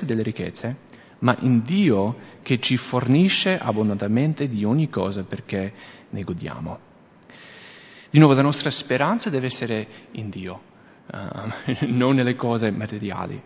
delle 0.04 0.22
ricchezze, 0.22 0.76
ma 1.22 1.36
in 1.40 1.62
Dio 1.62 2.16
che 2.42 2.58
ci 2.58 2.76
fornisce 2.76 3.58
abbondantemente 3.58 4.48
di 4.48 4.64
ogni 4.64 4.88
cosa 4.88 5.24
perché 5.24 5.72
ne 6.10 6.22
godiamo. 6.22 6.78
Di 8.10 8.18
nuovo, 8.18 8.34
la 8.34 8.42
nostra 8.42 8.70
speranza 8.70 9.30
deve 9.30 9.46
essere 9.46 9.86
in 10.12 10.28
Dio, 10.28 10.60
uh, 11.06 11.86
non 11.88 12.14
nelle 12.14 12.34
cose 12.34 12.70
materiali. 12.70 13.40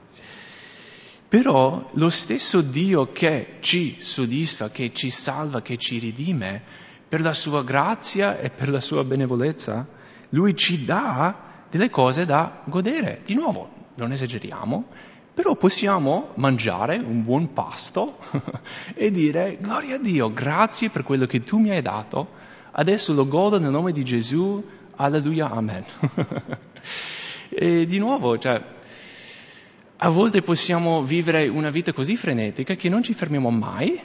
Però 1.29 1.91
lo 1.93 2.09
stesso 2.09 2.63
Dio 2.63 3.13
che 3.13 3.57
ci 3.61 3.97
soddisfa, 4.01 4.71
che 4.71 4.93
ci 4.93 5.11
salva, 5.11 5.61
che 5.61 5.77
ci 5.77 5.99
ridime, 5.99 6.63
per 7.09 7.21
la 7.21 7.33
sua 7.33 7.63
grazia 7.63 8.39
e 8.39 8.51
per 8.51 8.69
la 8.71 8.81
sua 8.81 9.05
benevolenza, 9.05 9.87
Lui 10.31 10.57
ci 10.57 10.85
dà 10.85 11.65
delle 11.71 11.91
cose 11.91 12.25
da 12.25 12.63
godere. 12.65 13.21
Di 13.25 13.35
nuovo, 13.35 13.71
non 13.97 14.13
esageriamo, 14.13 14.89
però 15.37 15.55
possiamo 15.55 16.31
mangiare 16.37 16.97
un 16.97 17.23
buon 17.23 17.53
pasto 17.53 18.17
e 18.97 19.11
dire 19.11 19.59
gloria 19.61 19.97
a 19.97 19.99
Dio, 19.99 20.33
grazie 20.33 20.89
per 20.89 21.03
quello 21.03 21.27
che 21.27 21.43
tu 21.43 21.59
mi 21.59 21.69
hai 21.69 21.83
dato, 21.83 22.31
adesso 22.71 23.13
lo 23.13 23.29
godo 23.29 23.59
nel 23.59 23.71
nome 23.71 23.93
di 23.93 24.03
Gesù, 24.03 24.65
alleluia, 24.97 25.51
amen. 25.51 25.85
e 27.51 27.85
di 27.85 27.99
nuovo, 27.99 28.39
cioè, 28.39 28.59
a 29.99 30.09
volte 30.09 30.41
possiamo 30.41 31.03
vivere 31.03 31.49
una 31.49 31.69
vita 31.69 31.93
così 31.93 32.17
frenetica 32.17 32.75
che 32.75 32.89
non 32.89 33.03
ci 33.03 33.13
fermiamo 33.13 33.51
mai 33.51 34.01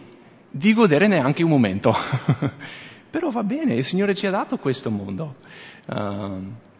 di 0.49 0.73
godere 0.73 1.07
neanche 1.07 1.43
un 1.43 1.49
momento. 1.49 1.95
Però 3.09 3.29
va 3.29 3.43
bene, 3.43 3.75
il 3.75 3.85
Signore 3.85 4.15
ci 4.15 4.27
ha 4.27 4.31
dato 4.31 4.57
questo 4.57 4.91
mondo. 4.91 5.35
Uh, 5.87 6.70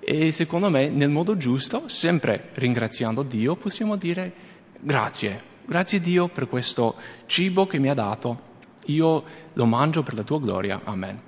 e 0.00 0.30
secondo 0.32 0.70
me 0.70 0.88
nel 0.88 1.10
modo 1.10 1.36
giusto, 1.36 1.88
sempre 1.88 2.50
ringraziando 2.54 3.22
Dio, 3.22 3.56
possiamo 3.56 3.96
dire 3.96 4.32
grazie, 4.80 5.40
grazie 5.64 6.00
Dio 6.00 6.28
per 6.28 6.48
questo 6.48 6.96
cibo 7.26 7.66
che 7.66 7.78
mi 7.78 7.88
ha 7.88 7.94
dato, 7.94 8.40
io 8.86 9.24
lo 9.52 9.66
mangio 9.66 10.02
per 10.02 10.14
la 10.14 10.22
tua 10.22 10.40
gloria, 10.40 10.80
amen. 10.84 11.20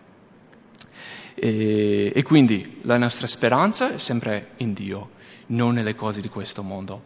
E, 1.35 2.13
e 2.15 2.23
quindi 2.23 2.79
la 2.83 2.99
nostra 2.99 3.27
speranza 3.27 3.93
è 3.95 3.99
sempre 3.99 4.51
in 4.59 4.73
Dio, 4.73 5.11
non 5.47 5.75
nelle 5.75 5.95
cose 5.95 6.21
di 6.21 6.29
questo 6.29 6.63
mondo. 6.63 7.05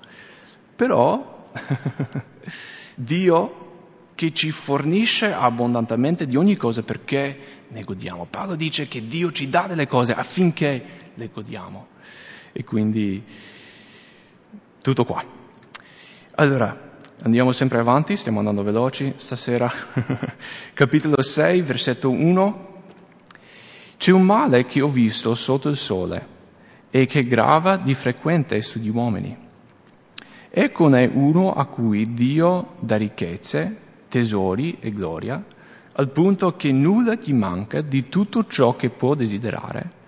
Però 0.74 1.50
Dio 2.94 3.64
che 4.14 4.32
ci 4.32 4.50
fornisce 4.50 5.26
abbondantemente 5.26 6.26
di 6.26 6.36
ogni 6.36 6.56
cosa 6.56 6.82
perché 6.82 7.53
ne 7.74 7.82
godiamo. 7.82 8.26
Paolo 8.30 8.54
dice 8.54 8.86
che 8.86 9.04
Dio 9.06 9.32
ci 9.32 9.48
dà 9.48 9.66
delle 9.66 9.88
cose 9.88 10.12
affinché 10.12 10.96
le 11.12 11.28
godiamo. 11.28 11.88
E 12.52 12.62
quindi 12.62 13.22
tutto 14.80 15.04
qua. 15.04 15.24
Allora, 16.36 16.96
andiamo 17.22 17.50
sempre 17.50 17.80
avanti, 17.80 18.14
stiamo 18.14 18.38
andando 18.38 18.62
veloci 18.62 19.14
stasera. 19.16 19.70
Capitolo 20.72 21.20
6, 21.20 21.60
versetto 21.62 22.10
1. 22.10 22.68
C'è 23.96 24.12
un 24.12 24.22
male 24.22 24.64
che 24.66 24.80
ho 24.80 24.88
visto 24.88 25.34
sotto 25.34 25.68
il 25.68 25.76
sole 25.76 26.32
e 26.90 27.06
che 27.06 27.22
grava 27.22 27.76
di 27.76 27.94
frequente 27.94 28.60
sugli 28.60 28.90
uomini. 28.90 29.36
Eccone 30.48 31.10
uno 31.12 31.52
a 31.52 31.66
cui 31.66 32.12
Dio 32.12 32.74
dà 32.78 32.96
ricchezze, 32.96 33.76
tesori 34.08 34.76
e 34.78 34.90
gloria, 34.90 35.42
al 35.94 36.10
punto 36.10 36.56
che 36.56 36.72
nulla 36.72 37.14
gli 37.14 37.32
manca 37.32 37.80
di 37.80 38.08
tutto 38.08 38.46
ciò 38.46 38.76
che 38.76 38.90
può 38.90 39.14
desiderare 39.14 40.02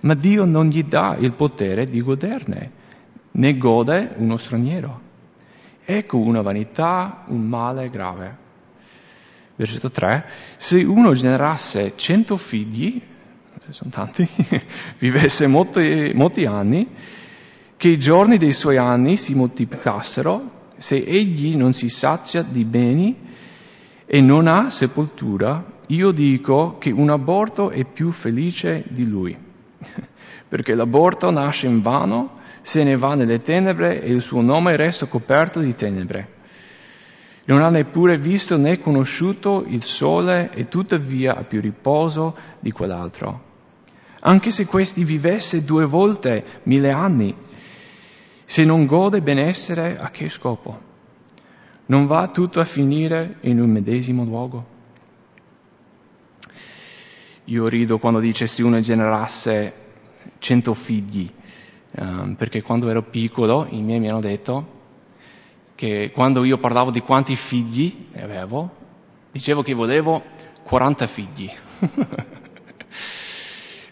ma 0.00 0.14
Dio 0.14 0.44
non 0.44 0.68
gli 0.68 0.84
dà 0.84 1.16
il 1.18 1.32
potere 1.34 1.84
di 1.84 2.00
goderne, 2.00 2.70
ne 3.32 3.56
gode 3.56 4.14
uno 4.16 4.36
straniero. 4.36 5.08
Ecco 5.84 6.18
una 6.18 6.40
vanità, 6.40 7.24
un 7.26 7.46
male 7.46 7.88
grave. 7.88 8.48
versetto 9.56 9.90
3, 9.90 10.26
se 10.56 10.82
uno 10.82 11.12
generasse 11.12 11.92
cento 11.96 12.36
figli, 12.36 13.00
sono 13.68 13.90
tanti, 13.90 14.26
vivesse 14.98 15.46
molti, 15.46 16.12
molti 16.14 16.44
anni, 16.44 16.88
che 17.76 17.88
i 17.88 17.98
giorni 17.98 18.38
dei 18.38 18.52
suoi 18.52 18.78
anni 18.78 19.16
si 19.16 19.34
moltiplicassero, 19.34 20.68
se 20.76 20.96
egli 20.96 21.56
non 21.56 21.72
si 21.72 21.90
sazia 21.90 22.42
di 22.42 22.64
beni 22.64 23.28
e 24.12 24.20
non 24.20 24.48
ha 24.48 24.70
sepoltura, 24.70 25.64
io 25.86 26.10
dico 26.10 26.78
che 26.78 26.90
un 26.90 27.10
aborto 27.10 27.70
è 27.70 27.84
più 27.84 28.10
felice 28.10 28.84
di 28.88 29.06
lui, 29.06 29.38
perché 30.48 30.74
l'aborto 30.74 31.30
nasce 31.30 31.68
in 31.68 31.80
vano, 31.80 32.40
se 32.60 32.82
ne 32.82 32.96
va 32.96 33.14
nelle 33.14 33.40
tenebre 33.40 34.02
e 34.02 34.10
il 34.10 34.20
suo 34.20 34.40
nome 34.40 34.74
resta 34.74 35.06
coperto 35.06 35.60
di 35.60 35.76
tenebre. 35.76 36.38
Non 37.44 37.62
ha 37.62 37.68
neppure 37.68 38.18
visto 38.18 38.56
né 38.56 38.80
conosciuto 38.80 39.64
il 39.68 39.84
sole 39.84 40.50
e 40.54 40.66
tuttavia 40.66 41.36
ha 41.36 41.44
più 41.44 41.60
riposo 41.60 42.36
di 42.58 42.72
quell'altro. 42.72 43.42
Anche 44.22 44.50
se 44.50 44.66
questi 44.66 45.04
vivesse 45.04 45.64
due 45.64 45.84
volte 45.84 46.62
mille 46.64 46.90
anni, 46.90 47.32
se 48.44 48.64
non 48.64 48.86
gode 48.86 49.20
benessere, 49.20 49.96
a 49.96 50.10
che 50.10 50.28
scopo? 50.28 50.88
Non 51.90 52.06
va 52.06 52.28
tutto 52.28 52.60
a 52.60 52.64
finire 52.64 53.38
in 53.40 53.60
un 53.60 53.68
medesimo 53.68 54.22
luogo? 54.22 54.64
Io 57.46 57.66
rido 57.66 57.98
quando 57.98 58.20
dice 58.20 58.46
se 58.46 58.62
uno 58.62 58.78
generasse 58.78 59.74
cento 60.38 60.72
figli, 60.72 61.28
um, 61.96 62.36
perché 62.36 62.62
quando 62.62 62.88
ero 62.88 63.02
piccolo 63.02 63.66
i 63.70 63.82
miei 63.82 63.98
mi 63.98 64.08
hanno 64.08 64.20
detto 64.20 64.78
che 65.74 66.12
quando 66.14 66.44
io 66.44 66.58
parlavo 66.58 66.92
di 66.92 67.00
quanti 67.00 67.34
figli 67.34 68.06
avevo, 68.14 68.70
dicevo 69.32 69.62
che 69.62 69.74
volevo 69.74 70.22
40 70.62 71.06
figli. 71.06 71.50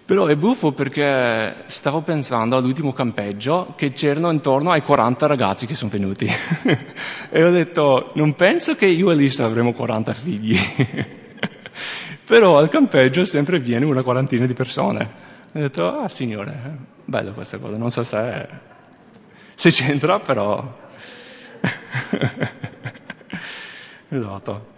Però 0.08 0.24
è 0.24 0.34
buffo 0.36 0.72
perché 0.72 1.64
stavo 1.66 2.00
pensando 2.00 2.56
all'ultimo 2.56 2.94
campeggio 2.94 3.74
che 3.76 3.92
c'erano 3.92 4.32
intorno 4.32 4.70
ai 4.70 4.80
40 4.80 5.26
ragazzi 5.26 5.66
che 5.66 5.74
sono 5.74 5.90
venuti. 5.90 6.24
e 7.28 7.44
ho 7.44 7.50
detto, 7.50 8.12
non 8.14 8.32
penso 8.32 8.74
che 8.74 8.86
io 8.86 9.10
e 9.10 9.14
Lisa 9.14 9.44
avremo 9.44 9.72
40 9.72 10.14
figli. 10.14 10.56
Però 12.24 12.56
al 12.56 12.70
campeggio 12.70 13.24
sempre 13.24 13.58
viene 13.58 13.84
una 13.84 14.02
quarantina 14.02 14.46
di 14.46 14.54
persone. 14.54 15.10
Ho 15.52 15.60
detto, 15.60 15.86
ah 15.86 16.08
signore, 16.08 16.78
bella 17.04 17.32
questa 17.32 17.58
cosa, 17.58 17.76
non 17.76 17.90
so 17.90 18.02
se, 18.02 18.48
se 19.56 19.68
c'entra, 19.68 20.20
però... 20.20 20.74
esatto. 24.08 24.68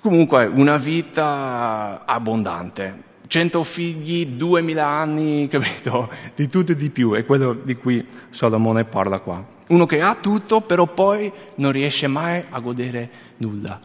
Comunque, 0.00 0.44
una 0.46 0.76
vita 0.76 2.04
abbondante, 2.04 3.06
cento 3.28 3.62
figli, 3.62 4.26
duemila 4.26 4.88
anni, 4.88 5.48
capito? 5.48 6.10
Di 6.34 6.48
tutto 6.48 6.72
e 6.72 6.74
di 6.74 6.90
più, 6.90 7.12
è 7.12 7.24
quello 7.24 7.52
di 7.54 7.76
cui 7.76 8.04
Salomone 8.30 8.84
parla 8.84 9.20
qua. 9.20 9.46
Uno 9.68 9.86
che 9.86 10.00
ha 10.00 10.14
tutto, 10.16 10.62
però 10.62 10.86
poi 10.86 11.30
non 11.56 11.70
riesce 11.70 12.06
mai 12.06 12.42
a 12.48 12.58
godere 12.58 13.10
nulla. 13.36 13.80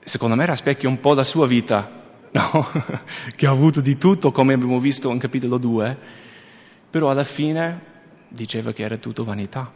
Secondo 0.00 0.36
me 0.36 0.46
rispecchia 0.46 0.88
un 0.88 1.00
po' 1.00 1.14
la 1.14 1.24
sua 1.24 1.46
vita, 1.46 1.90
no? 2.30 2.68
che 3.34 3.46
ha 3.46 3.50
avuto 3.50 3.80
di 3.80 3.96
tutto, 3.96 4.30
come 4.32 4.52
abbiamo 4.52 4.78
visto 4.78 5.10
in 5.10 5.18
capitolo 5.18 5.56
2, 5.56 5.98
però 6.90 7.08
alla 7.08 7.24
fine 7.24 7.80
diceva 8.28 8.72
che 8.72 8.82
era 8.82 8.98
tutto 8.98 9.24
vanità. 9.24 9.72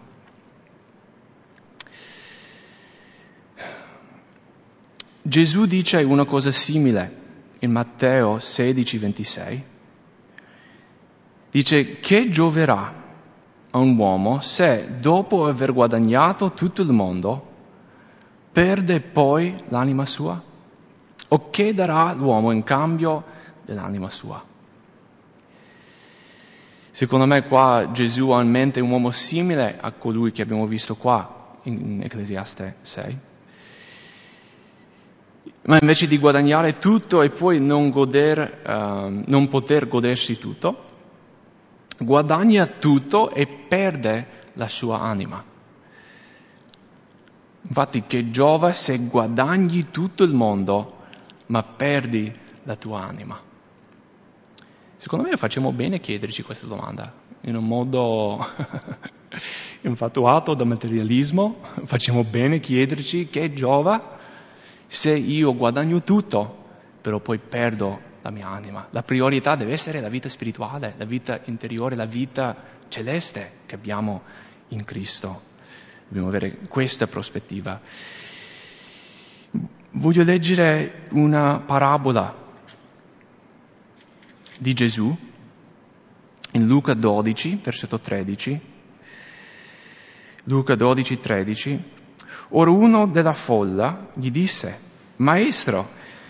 Gesù 5.24 5.66
dice 5.66 5.98
una 5.98 6.24
cosa 6.24 6.50
simile 6.50 7.20
in 7.62 7.70
Matteo 7.70 8.40
16, 8.40 8.98
26, 8.98 9.64
dice 11.50 12.00
che 12.00 12.28
gioverà 12.28 13.00
a 13.70 13.78
un 13.78 13.96
uomo 13.96 14.40
se 14.40 14.98
dopo 14.98 15.46
aver 15.46 15.72
guadagnato 15.72 16.52
tutto 16.52 16.82
il 16.82 16.90
mondo 16.90 17.50
perde 18.50 19.00
poi 19.00 19.54
l'anima 19.68 20.04
sua? 20.04 20.42
O 21.28 21.50
che 21.50 21.72
darà 21.72 22.12
l'uomo 22.14 22.50
in 22.50 22.64
cambio 22.64 23.24
dell'anima 23.64 24.10
sua? 24.10 24.44
Secondo 26.90 27.26
me 27.26 27.46
qua 27.46 27.90
Gesù 27.92 28.30
ha 28.30 28.42
in 28.42 28.50
mente 28.50 28.80
un 28.80 28.90
uomo 28.90 29.12
simile 29.12 29.78
a 29.80 29.92
colui 29.92 30.32
che 30.32 30.42
abbiamo 30.42 30.66
visto 30.66 30.96
qua 30.96 31.58
in 31.62 32.02
Ecclesiaste 32.02 32.76
6 32.82 33.30
ma 35.64 35.78
invece 35.80 36.06
di 36.06 36.18
guadagnare 36.18 36.78
tutto 36.78 37.22
e 37.22 37.30
poi 37.30 37.60
non, 37.60 37.90
goder, 37.90 38.62
uh, 38.66 39.22
non 39.26 39.48
poter 39.48 39.88
godersi 39.88 40.38
tutto, 40.38 40.84
guadagna 41.98 42.66
tutto 42.66 43.30
e 43.30 43.46
perde 43.46 44.26
la 44.54 44.68
sua 44.68 45.00
anima. 45.00 45.44
Infatti 47.64 48.04
che 48.06 48.30
giova 48.30 48.72
se 48.72 48.98
guadagni 48.98 49.90
tutto 49.90 50.24
il 50.24 50.34
mondo 50.34 50.98
ma 51.46 51.62
perdi 51.62 52.32
la 52.64 52.76
tua 52.76 53.02
anima? 53.02 53.40
Secondo 54.96 55.28
me 55.28 55.36
facciamo 55.36 55.72
bene 55.72 56.00
chiederci 56.00 56.42
questa 56.42 56.66
domanda 56.66 57.12
in 57.42 57.56
un 57.56 57.64
modo 57.64 58.38
infatuato 59.82 60.54
da 60.54 60.64
materialismo, 60.64 61.56
facciamo 61.84 62.24
bene 62.24 62.60
chiederci 62.60 63.26
che 63.28 63.52
giova 63.52 64.20
se 64.92 65.10
io 65.16 65.54
guadagno 65.54 66.02
tutto, 66.02 66.64
però 67.00 67.18
poi 67.18 67.38
perdo 67.38 67.98
la 68.20 68.30
mia 68.30 68.48
anima. 68.48 68.88
La 68.90 69.02
priorità 69.02 69.56
deve 69.56 69.72
essere 69.72 70.02
la 70.02 70.10
vita 70.10 70.28
spirituale, 70.28 70.92
la 70.98 71.06
vita 71.06 71.40
interiore, 71.44 71.96
la 71.96 72.04
vita 72.04 72.54
celeste 72.88 73.60
che 73.64 73.74
abbiamo 73.74 74.20
in 74.68 74.84
Cristo. 74.84 75.44
Dobbiamo 76.06 76.28
avere 76.28 76.58
questa 76.68 77.06
prospettiva. 77.06 77.80
Voglio 79.92 80.24
leggere 80.24 81.06
una 81.12 81.60
parabola 81.60 82.36
di 84.58 84.74
Gesù 84.74 85.16
in 86.52 86.66
Luca 86.66 86.92
12, 86.92 87.60
versetto 87.62 87.98
13. 87.98 88.60
Luca 90.44 90.74
12, 90.74 91.18
13. 91.18 91.84
Ora 92.54 92.70
uno 92.70 93.06
della 93.06 93.32
folla 93.32 94.08
gli 94.12 94.30
disse, 94.30 94.78
Maestro, 95.16 95.88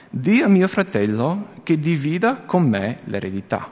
di 0.08 0.40
a 0.40 0.46
mio 0.46 0.68
fratello 0.68 1.48
che 1.64 1.78
divida 1.78 2.42
con 2.46 2.68
me 2.68 3.00
l'eredità. 3.06 3.68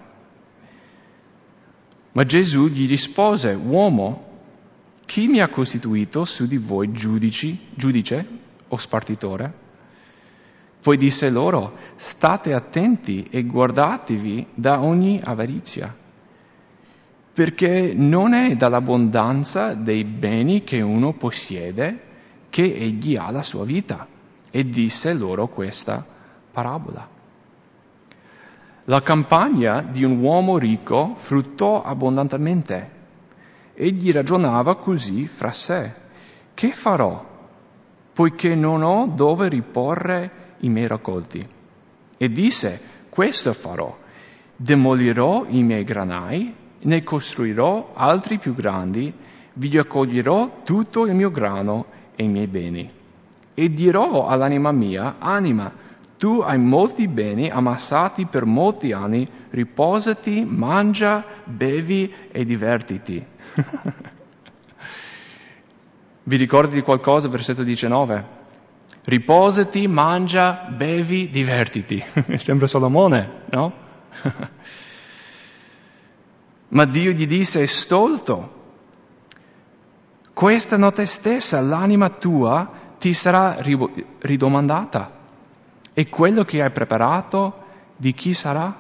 Ma 2.13 2.25
Gesù 2.25 2.67
gli 2.67 2.89
rispose, 2.89 3.53
Uomo, 3.53 4.27
chi 5.07 5.29
mi 5.29 5.41
ha 5.41 5.49
costituito 5.49 6.25
su 6.25 6.47
di 6.47 6.57
voi 6.57 6.91
giudici, 6.91 7.57
giudice 7.73 8.27
o 8.67 8.77
spartitore? 8.77 9.69
Poi 10.83 10.97
disse 10.97 11.31
loro, 11.31 11.77
state 11.97 12.53
attenti 12.53 13.29
e 13.31 13.45
guardatevi 13.45 14.47
da 14.55 14.81
ogni 14.83 15.21
avarizia, 15.23 15.95
perché 17.33 17.93
non 17.95 18.35
è 18.35 18.57
dall'abbondanza 18.57 19.75
dei 19.75 20.03
beni 20.05 20.65
che 20.65 20.81
uno 20.81 21.13
possiede 21.13 22.09
che 22.51 22.63
egli 22.63 23.17
ha 23.17 23.31
la 23.31 23.43
sua 23.43 23.65
vita. 23.65 24.07
E 24.51 24.65
disse 24.65 25.15
loro 25.15 25.47
questa 25.47 26.05
parabola. 26.51 27.09
La 28.85 29.03
campagna 29.03 29.83
di 29.83 30.03
un 30.03 30.19
uomo 30.19 30.59
ricco 30.59 31.15
fruttò 31.15 31.83
abbondantemente. 31.83 32.99
Egli 33.75 34.11
ragionava 34.11 34.77
così 34.77 35.27
fra 35.29 35.53
sé. 35.53 35.95
Che 36.53 36.73
farò, 36.73 37.25
poiché 38.13 38.55
non 38.57 38.83
ho 38.83 39.07
dove 39.07 39.49
riporre 39.49 40.57
i 40.59 40.69
miei 40.69 40.89
raccolti? 40.89 41.47
E 42.17 42.29
disse, 42.29 42.81
questo 43.09 43.53
farò. 43.53 43.97
Demolirò 44.57 45.47
i 45.49 45.63
miei 45.63 45.85
granai, 45.85 46.53
ne 46.81 47.03
costruirò 47.03 47.93
altri 47.95 48.39
più 48.39 48.55
grandi, 48.55 49.15
vi 49.53 49.71
raccoglierò 49.71 50.63
tutto 50.65 51.07
il 51.07 51.15
mio 51.15 51.31
grano 51.31 51.87
e 52.21 52.25
i 52.25 52.29
miei 52.29 52.47
beni. 52.47 52.91
E 53.55 53.73
dirò 53.73 54.27
all'anima 54.27 54.73
mia, 54.73 55.17
anima, 55.19 55.73
tu 56.19 56.41
hai 56.41 56.59
molti 56.59 57.09
beni 57.09 57.49
ammassati 57.49 58.27
per 58.27 58.45
molti 58.45 58.93
anni, 58.93 59.27
riposati, 59.49 60.45
mangia, 60.45 61.25
bevi 61.45 62.13
e 62.31 62.45
divertiti. 62.45 63.25
Vi 66.23 66.37
ricordi 66.37 66.75
di 66.75 66.83
qualcosa, 66.83 67.29
versetto 67.29 67.63
19? 67.63 68.39
Riposati, 69.05 69.89
mangia, 69.89 70.69
bevi, 70.77 71.31
divertiti. 71.31 72.05
Sembra 72.37 72.67
Solomone, 72.67 73.45
no? 73.51 73.73
Ma 76.69 76.85
Dio 76.85 77.13
gli 77.13 77.27
disse, 77.27 77.63
è 77.63 77.67
stolto, 77.67 78.60
questa 80.41 80.79
notte 80.79 81.05
stessa 81.05 81.61
l'anima 81.61 82.09
tua 82.09 82.95
ti 82.99 83.13
sarà 83.13 83.59
ridomandata. 84.21 85.19
E 85.93 86.09
quello 86.09 86.45
che 86.45 86.63
hai 86.63 86.71
preparato, 86.71 87.65
di 87.95 88.15
chi 88.15 88.33
sarà? 88.33 88.75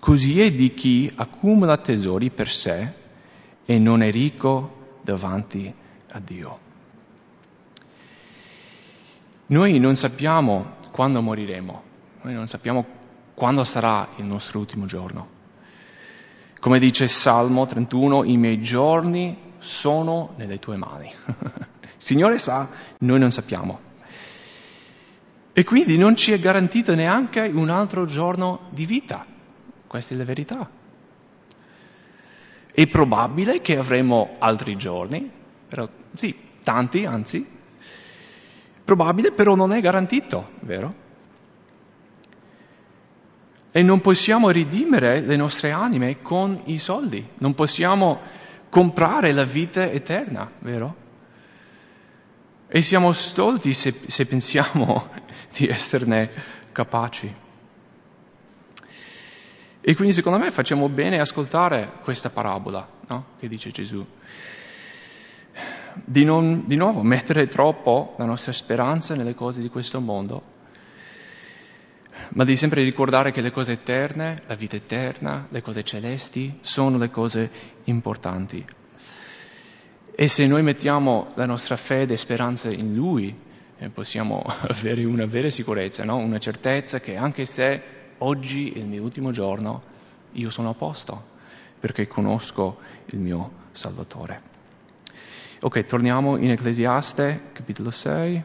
Così 0.00 0.40
è 0.40 0.50
di 0.52 0.72
chi 0.72 1.12
accumula 1.14 1.76
tesori 1.76 2.30
per 2.30 2.48
sé 2.48 2.92
e 3.66 3.78
non 3.78 4.00
è 4.00 4.10
ricco 4.10 5.00
davanti 5.02 5.70
a 6.12 6.18
Dio. 6.18 6.58
Noi 9.48 9.78
non 9.78 9.96
sappiamo 9.96 10.76
quando 10.92 11.20
moriremo, 11.20 11.82
noi 12.22 12.32
non 12.32 12.46
sappiamo 12.46 12.86
quando 13.34 13.64
sarà 13.64 14.08
il 14.16 14.24
nostro 14.24 14.60
ultimo 14.60 14.86
giorno. 14.86 15.28
Come 16.58 16.78
dice 16.78 17.06
Salmo 17.06 17.66
31, 17.66 18.24
i 18.24 18.38
miei 18.38 18.62
giorni 18.62 19.52
sono 19.64 20.34
nelle 20.36 20.58
tue 20.58 20.76
mani. 20.76 21.10
Il 21.26 21.64
Signore 21.96 22.38
sa, 22.38 22.68
noi 22.98 23.18
non 23.18 23.30
sappiamo. 23.30 23.80
E 25.52 25.64
quindi 25.64 25.96
non 25.96 26.16
ci 26.16 26.32
è 26.32 26.38
garantito 26.38 26.94
neanche 26.94 27.40
un 27.40 27.70
altro 27.70 28.04
giorno 28.04 28.68
di 28.70 28.84
vita. 28.84 29.24
Questa 29.86 30.14
è 30.14 30.16
la 30.16 30.24
verità. 30.24 30.68
È 32.72 32.86
probabile 32.88 33.60
che 33.60 33.76
avremo 33.76 34.36
altri 34.38 34.76
giorni, 34.76 35.30
però, 35.68 35.88
sì, 36.14 36.36
tanti 36.62 37.04
anzi. 37.04 37.46
Probabile, 38.84 39.32
però 39.32 39.54
non 39.54 39.72
è 39.72 39.80
garantito, 39.80 40.50
vero? 40.60 41.02
E 43.70 43.82
non 43.82 44.00
possiamo 44.00 44.50
ridimere 44.50 45.20
le 45.20 45.36
nostre 45.36 45.70
anime 45.70 46.20
con 46.20 46.62
i 46.64 46.78
soldi, 46.78 47.26
non 47.38 47.54
possiamo 47.54 48.20
comprare 48.74 49.30
la 49.30 49.44
vita 49.44 49.88
eterna, 49.88 50.50
vero? 50.58 50.96
E 52.66 52.80
siamo 52.80 53.12
stolti 53.12 53.72
se, 53.72 54.00
se 54.06 54.26
pensiamo 54.26 55.10
di 55.56 55.68
esserne 55.68 56.28
capaci. 56.72 57.32
E 59.80 59.94
quindi 59.94 60.12
secondo 60.12 60.40
me 60.40 60.50
facciamo 60.50 60.88
bene 60.88 61.20
ascoltare 61.20 62.00
questa 62.02 62.30
parabola 62.30 62.84
no? 63.06 63.26
che 63.38 63.46
dice 63.46 63.70
Gesù. 63.70 64.04
Di 66.04 66.24
non, 66.24 66.64
di 66.66 66.74
nuovo, 66.74 67.02
mettere 67.02 67.46
troppo 67.46 68.16
la 68.18 68.24
nostra 68.24 68.50
speranza 68.50 69.14
nelle 69.14 69.36
cose 69.36 69.60
di 69.60 69.68
questo 69.68 70.00
mondo 70.00 70.53
ma 72.30 72.44
devi 72.44 72.56
sempre 72.56 72.82
ricordare 72.82 73.32
che 73.32 73.40
le 73.40 73.50
cose 73.50 73.72
eterne, 73.72 74.36
la 74.46 74.54
vita 74.54 74.76
eterna, 74.76 75.46
le 75.50 75.62
cose 75.62 75.82
celesti, 75.82 76.58
sono 76.60 76.98
le 76.98 77.10
cose 77.10 77.50
importanti. 77.84 78.64
E 80.16 80.28
se 80.28 80.46
noi 80.46 80.62
mettiamo 80.62 81.32
la 81.34 81.46
nostra 81.46 81.76
fede 81.76 82.14
e 82.14 82.16
speranza 82.16 82.70
in 82.70 82.94
Lui, 82.94 83.34
eh, 83.78 83.88
possiamo 83.90 84.42
avere 84.46 85.04
una 85.04 85.26
vera 85.26 85.50
sicurezza, 85.50 86.02
no? 86.04 86.16
una 86.16 86.38
certezza 86.38 87.00
che 87.00 87.16
anche 87.16 87.44
se 87.44 87.82
oggi 88.18 88.70
è 88.70 88.78
il 88.78 88.86
mio 88.86 89.02
ultimo 89.02 89.30
giorno, 89.30 89.80
io 90.32 90.50
sono 90.50 90.70
a 90.70 90.74
posto, 90.74 91.22
perché 91.80 92.06
conosco 92.06 92.78
il 93.06 93.18
mio 93.18 93.62
Salvatore. 93.72 94.52
Ok, 95.60 95.84
torniamo 95.84 96.36
in 96.36 96.50
Ecclesiaste, 96.50 97.50
capitolo 97.52 97.90
6. 97.90 98.42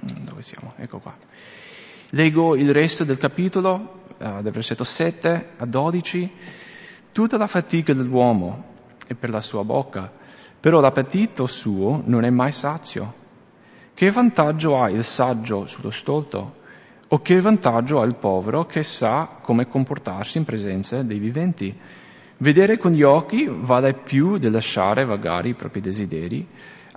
Dove 0.00 0.42
siamo? 0.42 0.74
Ecco 0.76 0.98
qua. 0.98 1.14
Leggo 2.12 2.56
il 2.56 2.72
resto 2.72 3.04
del 3.04 3.18
capitolo, 3.18 4.02
uh, 4.18 4.42
dal 4.42 4.50
versetto 4.50 4.82
7 4.82 5.50
a 5.58 5.64
12. 5.64 6.30
Tutta 7.12 7.36
la 7.36 7.46
fatica 7.46 7.92
dell'uomo 7.94 8.64
è 9.06 9.14
per 9.14 9.30
la 9.30 9.40
sua 9.40 9.62
bocca, 9.62 10.10
però 10.58 10.80
l'appetito 10.80 11.46
suo 11.46 12.02
non 12.04 12.24
è 12.24 12.30
mai 12.30 12.50
sazio. 12.50 13.14
Che 13.94 14.10
vantaggio 14.10 14.80
ha 14.80 14.90
il 14.90 15.04
saggio 15.04 15.66
sullo 15.66 15.90
stolto? 15.90 16.56
O 17.08 17.18
che 17.20 17.40
vantaggio 17.40 18.00
ha 18.00 18.04
il 18.04 18.16
povero 18.16 18.66
che 18.66 18.82
sa 18.82 19.38
come 19.40 19.68
comportarsi 19.68 20.38
in 20.38 20.44
presenza 20.44 21.02
dei 21.02 21.18
viventi? 21.18 21.72
Vedere 22.38 22.78
con 22.78 22.90
gli 22.90 23.02
occhi 23.02 23.46
vale 23.48 23.94
più 23.94 24.36
di 24.36 24.50
lasciare 24.50 25.04
vagare 25.04 25.50
i 25.50 25.54
propri 25.54 25.80
desideri. 25.80 26.46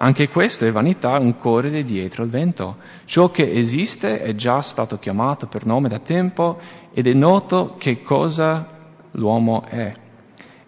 Anche 0.05 0.27
questo 0.27 0.65
è 0.65 0.71
vanità, 0.71 1.17
un 1.17 1.37
correre 1.37 1.83
dietro 1.83 2.25
il 2.25 2.29
vento. 2.29 2.75
Ciò 3.05 3.29
che 3.29 3.49
esiste 3.49 4.19
è 4.19 4.35
già 4.35 4.59
stato 4.59 4.97
chiamato 4.97 5.47
per 5.47 5.65
nome 5.65 5.87
da 5.87 5.99
tempo 5.99 6.59
ed 6.91 7.07
è 7.07 7.13
noto 7.13 7.75
che 7.77 8.01
cosa 8.01 8.67
l'uomo 9.11 9.63
è 9.63 9.93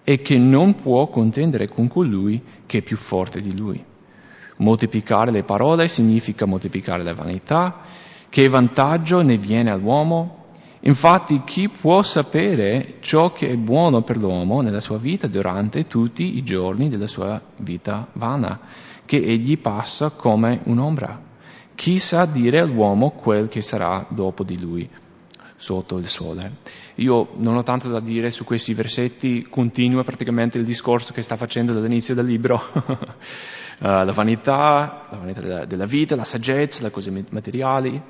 e 0.06 0.22
che 0.22 0.38
non 0.38 0.76
può 0.76 1.08
contendere 1.08 1.68
con 1.68 1.90
colui 1.90 2.42
che 2.66 2.78
è 2.78 2.82
più 2.82 2.96
forte 2.96 3.42
di 3.42 3.58
lui. 3.58 3.84
Moltiplicare 4.58 5.32
le 5.32 5.44
parole 5.44 5.90
significa 5.90 6.46
moltiplicare 6.46 7.04
la 7.04 7.14
vanità. 7.14 7.82
Che 8.30 8.48
vantaggio 8.48 9.20
ne 9.20 9.36
viene 9.36 9.70
all'uomo? 9.70 10.44
Infatti 10.82 11.42
chi 11.44 11.68
può 11.68 12.02
sapere 12.04 13.00
ciò 13.02 13.34
che 13.34 13.50
è 13.50 13.56
buono 13.58 14.02
per 14.02 14.16
l'uomo 14.16 14.62
nella 14.62 14.80
sua 14.80 14.98
vita 14.98 15.28
durante 15.28 15.88
tutti 15.88 16.38
i 16.38 16.44
giorni 16.44 16.88
della 16.88 17.08
sua 17.08 17.42
vita 17.58 18.08
vana? 18.14 18.60
Che 19.06 19.18
egli 19.18 19.58
passa 19.58 20.10
come 20.12 20.62
un'ombra. 20.66 21.22
Chi 21.76 22.00
sa 22.00 22.26
dire 22.26 22.60
all'uomo 22.60 23.12
quel 23.12 23.48
che 23.48 23.62
sarà 23.62 24.06
dopo 24.10 24.44
di 24.44 24.60
lui 24.60 24.90
sotto 25.58 25.98
il 25.98 26.08
sole? 26.08 26.58
Io 26.96 27.30
non 27.36 27.56
ho 27.56 27.64
tanto 27.64 27.90
da 27.90 28.00
dire 28.00 28.32
su 28.32 28.44
questi 28.46 28.74
versetti, 28.74 29.48
continua 29.50 30.04
praticamente 30.04 30.58
il 30.58 30.66
discorso 30.66 31.14
che 31.14 31.22
sta 31.22 31.36
facendo 31.36 31.74
dall'inizio 31.74 32.16
del 32.16 32.26
libro. 32.26 32.62
uh, 32.76 32.86
la 33.80 34.12
vanità, 34.14 35.08
la 35.10 35.18
vanità 35.18 35.66
della 35.66 35.86
vita, 35.86 36.16
la 36.16 36.24
saggezza, 36.24 36.82
le 36.84 36.92
cose 36.92 37.12
materiali. 37.30 38.02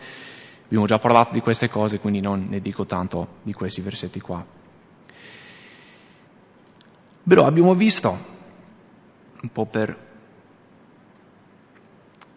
Abbiamo 0.66 0.86
già 0.86 0.98
parlato 0.98 1.34
di 1.34 1.42
queste 1.42 1.70
cose, 1.70 2.00
quindi 2.00 2.22
non 2.22 2.48
ne 2.50 2.60
dico 2.60 2.86
tanto 2.86 3.38
di 3.42 3.54
questi 3.54 3.82
versetti 3.82 4.20
qua. 4.20 4.46
Però 7.28 7.46
abbiamo 7.46 7.74
visto, 7.74 8.18
un 9.42 9.50
po' 9.52 9.66
per 9.66 10.05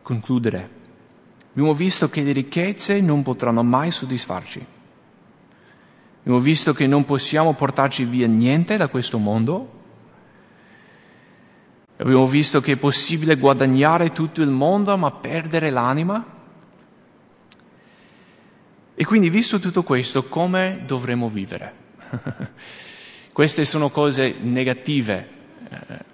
concludere. 0.09 0.77
Abbiamo 1.51 1.75
visto 1.75 2.09
che 2.09 2.23
le 2.23 2.33
ricchezze 2.33 2.99
non 3.03 3.23
potranno 3.23 3.63
mai 3.63 3.91
soddisfarci. 3.91 4.67
Abbiamo 6.21 6.39
visto 6.39 6.73
che 6.73 6.87
non 6.87 7.05
possiamo 7.05 7.55
portarci 7.55 8.05
via 8.05 8.27
niente 8.27 8.77
da 8.77 8.89
questo 8.89 9.19
mondo. 9.19 9.77
Abbiamo 11.99 12.25
visto 12.27 12.61
che 12.61 12.73
è 12.73 12.77
possibile 12.79 13.37
guadagnare 13.37 14.11
tutto 14.11 14.41
il 14.41 14.51
mondo 14.51 14.97
ma 14.97 15.11
perdere 15.11 15.69
l'anima. 15.69 16.25
E 18.95 19.05
quindi, 19.05 19.29
visto 19.29 19.59
tutto 19.59 19.83
questo, 19.83 20.25
come 20.25 20.83
dovremo 20.87 21.29
vivere? 21.29 21.75
Queste 23.33 23.65
sono 23.65 23.91
cose 23.91 24.37
negative. 24.41 25.29
Eh, 25.69 26.08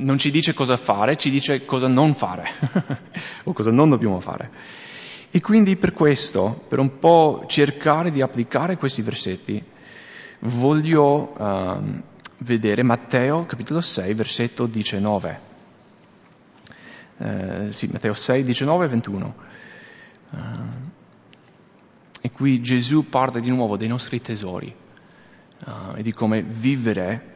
non 0.00 0.18
ci 0.18 0.30
dice 0.30 0.54
cosa 0.54 0.76
fare, 0.76 1.16
ci 1.16 1.30
dice 1.30 1.64
cosa 1.64 1.86
non 1.86 2.14
fare 2.14 2.48
o 3.44 3.52
cosa 3.52 3.70
non 3.70 3.88
dobbiamo 3.88 4.20
fare. 4.20 4.50
E 5.30 5.40
quindi 5.40 5.76
per 5.76 5.92
questo, 5.92 6.64
per 6.68 6.80
un 6.80 6.98
po' 6.98 7.44
cercare 7.46 8.10
di 8.10 8.20
applicare 8.20 8.76
questi 8.76 9.02
versetti, 9.02 9.62
voglio 10.40 11.32
um, 11.38 12.02
vedere 12.38 12.82
Matteo 12.82 13.44
capitolo 13.46 13.80
6, 13.80 14.14
versetto 14.14 14.66
19. 14.66 15.40
Uh, 17.18 17.70
sì, 17.70 17.86
Matteo 17.86 18.14
6, 18.14 18.42
19 18.42 18.84
e 18.84 18.88
21. 18.88 19.34
Uh, 20.30 20.38
e 22.22 22.30
qui 22.32 22.60
Gesù 22.60 23.08
parla 23.08 23.38
di 23.40 23.50
nuovo 23.50 23.76
dei 23.76 23.88
nostri 23.88 24.20
tesori 24.20 24.74
uh, 25.64 25.96
e 25.96 26.02
di 26.02 26.12
come 26.12 26.42
vivere 26.42 27.29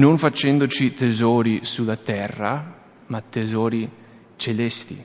non 0.00 0.16
facendoci 0.16 0.94
tesori 0.94 1.60
sulla 1.62 1.96
terra, 1.96 2.74
ma 3.08 3.20
tesori 3.20 3.88
celesti. 4.36 5.04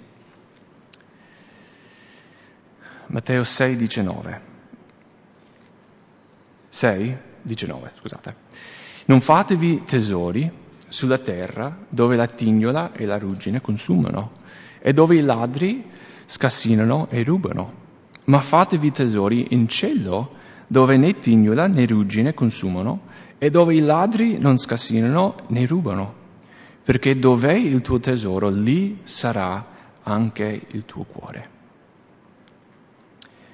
Matteo 3.08 3.44
6, 3.44 3.76
19. 3.76 4.42
6, 6.70 7.18
19, 7.42 7.92
scusate. 8.00 8.36
Non 9.08 9.20
fatevi 9.20 9.84
tesori 9.84 10.50
sulla 10.88 11.20
terra 11.20 11.78
dove 11.90 12.16
la 12.16 12.28
tignola 12.28 12.94
e 12.94 13.06
la 13.06 13.18
ruggine 13.18 13.60
consumano 13.60 14.44
e 14.80 14.94
dove 14.94 15.18
i 15.18 15.22
ladri 15.22 15.92
scassinano 16.26 17.10
e 17.10 17.22
rubano, 17.24 17.74
ma 18.28 18.40
fatevi 18.40 18.92
tesori 18.92 19.48
in 19.50 19.68
cielo 19.68 20.44
dove 20.68 20.98
né 20.98 21.20
tignola 21.20 21.68
né 21.68 21.86
ruggine 21.86 22.34
consumano 22.34 23.14
e 23.38 23.50
dove 23.50 23.76
i 23.76 23.80
ladri 23.80 24.38
non 24.38 24.58
scassinano 24.58 25.36
né 25.48 25.66
rubano, 25.66 26.14
perché 26.84 27.18
dov'è 27.18 27.54
il 27.54 27.82
tuo 27.82 28.00
tesoro, 28.00 28.50
lì 28.50 29.02
sarà 29.04 29.74
anche 30.04 30.68
il 30.68 30.86
tuo 30.86 31.04
cuore. 31.04 31.50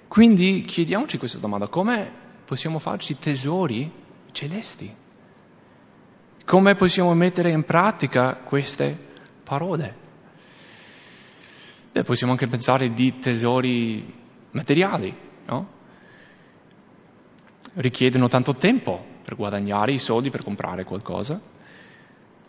Quindi 0.08 0.62
chiediamoci 0.62 1.18
questa 1.18 1.40
domanda, 1.40 1.68
come 1.68 2.12
possiamo 2.46 2.80
farci 2.80 3.18
tesori 3.18 3.90
celesti? 4.32 4.94
Come 6.44 6.76
possiamo 6.76 7.14
mettere 7.14 7.52
in 7.52 7.64
pratica 7.64 8.36
queste 8.44 8.98
parole. 9.44 9.96
Beh, 11.94 12.04
possiamo 12.04 12.34
anche 12.34 12.48
pensare 12.48 12.92
di 12.92 13.20
tesori 13.20 14.14
materiali, 14.52 15.16
no? 15.46 15.68
Richiedono 17.74 18.28
tanto 18.28 18.56
tempo 18.56 19.11
per 19.24 19.36
guadagnare 19.36 19.92
i 19.92 20.00
soldi 20.00 20.30
per 20.30 20.44
comprare 20.44 20.84
qualcosa, 20.84 21.40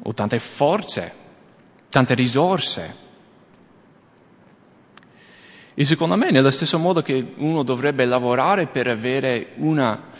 o 0.04 0.12
tante 0.12 0.38
forze, 0.38 1.12
tante 1.88 2.14
risorse. 2.14 2.94
E 5.74 5.84
secondo 5.84 6.16
me, 6.16 6.30
nello 6.30 6.50
stesso 6.50 6.78
modo 6.78 7.00
che 7.02 7.34
uno 7.36 7.62
dovrebbe 7.62 8.04
lavorare 8.04 8.66
per 8.68 8.88
avere 8.88 9.52
una, 9.56 10.10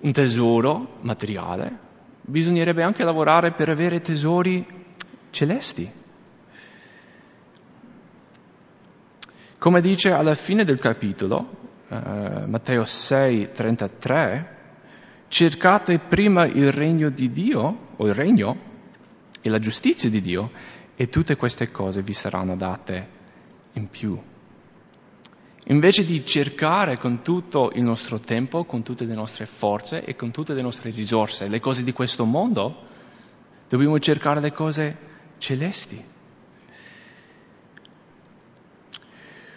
un 0.00 0.12
tesoro 0.12 0.98
materiale, 1.00 1.78
bisognerebbe 2.20 2.82
anche 2.82 3.04
lavorare 3.04 3.52
per 3.52 3.68
avere 3.68 4.00
tesori 4.00 4.64
celesti. 5.30 6.00
Come 9.58 9.80
dice 9.80 10.10
alla 10.10 10.34
fine 10.34 10.64
del 10.64 10.80
capitolo, 10.80 11.48
eh, 11.88 12.46
Matteo 12.46 12.84
6, 12.84 13.50
33, 13.52 14.61
cercate 15.32 15.98
prima 15.98 16.44
il 16.44 16.70
regno 16.70 17.08
di 17.08 17.32
Dio, 17.32 17.94
o 17.96 18.06
il 18.06 18.12
regno, 18.12 18.54
e 19.40 19.48
la 19.48 19.58
giustizia 19.58 20.10
di 20.10 20.20
Dio, 20.20 20.50
e 20.94 21.08
tutte 21.08 21.36
queste 21.36 21.70
cose 21.70 22.02
vi 22.02 22.12
saranno 22.12 22.54
date 22.54 23.08
in 23.72 23.88
più. 23.88 24.20
Invece 25.68 26.04
di 26.04 26.22
cercare 26.26 26.98
con 26.98 27.22
tutto 27.22 27.70
il 27.74 27.82
nostro 27.82 28.20
tempo, 28.20 28.64
con 28.64 28.82
tutte 28.82 29.06
le 29.06 29.14
nostre 29.14 29.46
forze 29.46 30.04
e 30.04 30.14
con 30.16 30.32
tutte 30.32 30.52
le 30.52 30.60
nostre 30.60 30.90
risorse 30.90 31.48
le 31.48 31.60
cose 31.60 31.82
di 31.82 31.92
questo 31.92 32.26
mondo, 32.26 32.82
dobbiamo 33.70 33.98
cercare 34.00 34.40
le 34.40 34.52
cose 34.52 34.98
celesti. 35.38 36.04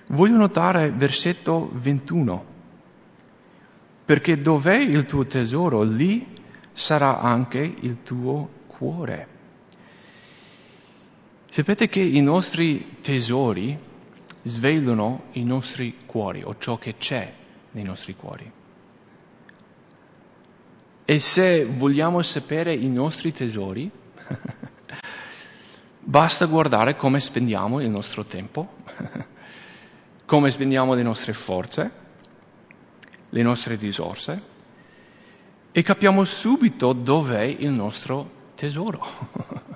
Voglio 0.08 0.38
notare 0.38 0.92
versetto 0.92 1.70
21, 1.74 2.55
perché 4.06 4.40
dov'è 4.40 4.78
il 4.78 5.06
tuo 5.06 5.26
tesoro, 5.26 5.82
lì 5.82 6.26
sarà 6.74 7.20
anche 7.20 7.60
il 7.60 8.04
tuo 8.04 8.50
cuore. 8.68 9.28
Sapete 11.50 11.88
che 11.88 12.02
i 12.02 12.22
nostri 12.22 12.98
tesori 13.02 13.78
svelano 14.44 15.24
i 15.32 15.44
nostri 15.44 15.96
cuori 16.06 16.44
o 16.44 16.56
ciò 16.58 16.78
che 16.78 16.98
c'è 16.98 17.34
nei 17.72 17.84
nostri 17.84 18.16
cuori. 18.16 18.52
E 21.06 21.20
se 21.20 21.66
vogliamo 21.66 22.22
sapere 22.22 22.76
i 22.76 22.90
nostri 22.90 23.32
tesori, 23.32 23.90
basta 26.00 26.46
guardare 26.46 26.96
come 26.96 27.20
spendiamo 27.20 27.82
il 27.82 27.90
nostro 27.90 28.26
tempo 28.26 28.84
come 30.26 30.50
spendiamo 30.50 30.94
le 30.94 31.04
nostre 31.04 31.34
forze, 31.34 32.05
le 33.36 33.42
nostre 33.42 33.76
risorse 33.76 34.54
e 35.70 35.84
capiamo 35.84 36.24
subito 36.24 36.94
dov'è 36.94 37.44
il 37.44 37.70
nostro 37.70 38.54
tesoro. 38.56 39.02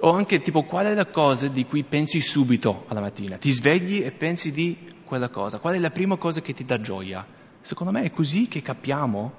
o 0.00 0.10
anche 0.10 0.40
tipo 0.40 0.64
qual 0.64 0.86
è 0.86 0.94
la 0.94 1.06
cosa 1.06 1.46
di 1.46 1.64
cui 1.64 1.84
pensi 1.84 2.20
subito 2.20 2.84
alla 2.88 3.00
mattina? 3.00 3.38
Ti 3.38 3.52
svegli 3.52 4.02
e 4.02 4.10
pensi 4.10 4.50
di 4.50 4.76
quella 5.04 5.28
cosa. 5.28 5.60
Qual 5.60 5.74
è 5.74 5.78
la 5.78 5.90
prima 5.90 6.16
cosa 6.16 6.40
che 6.40 6.52
ti 6.52 6.64
dà 6.64 6.80
gioia? 6.80 7.24
Secondo 7.60 7.92
me 7.92 8.02
è 8.02 8.10
così 8.10 8.48
che 8.48 8.60
capiamo 8.60 9.32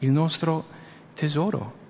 il 0.00 0.10
nostro 0.10 0.66
tesoro. 1.14 1.80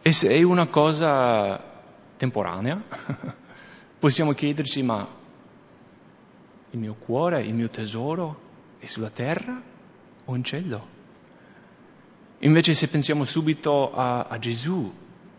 E 0.00 0.12
se 0.12 0.30
è 0.30 0.42
una 0.42 0.68
cosa 0.68 1.82
temporanea, 2.16 2.82
possiamo 4.00 4.32
chiederci 4.32 4.80
ma 4.80 5.24
il 6.76 6.82
mio 6.82 6.94
cuore, 6.94 7.42
il 7.42 7.54
mio 7.54 7.70
tesoro 7.70 8.38
è 8.78 8.84
sulla 8.84 9.08
terra 9.08 9.60
o 10.26 10.36
in 10.36 10.44
cielo? 10.44 10.94
Invece 12.40 12.74
se 12.74 12.88
pensiamo 12.88 13.24
subito 13.24 13.92
a, 13.92 14.24
a 14.24 14.38
Gesù, 14.38 14.92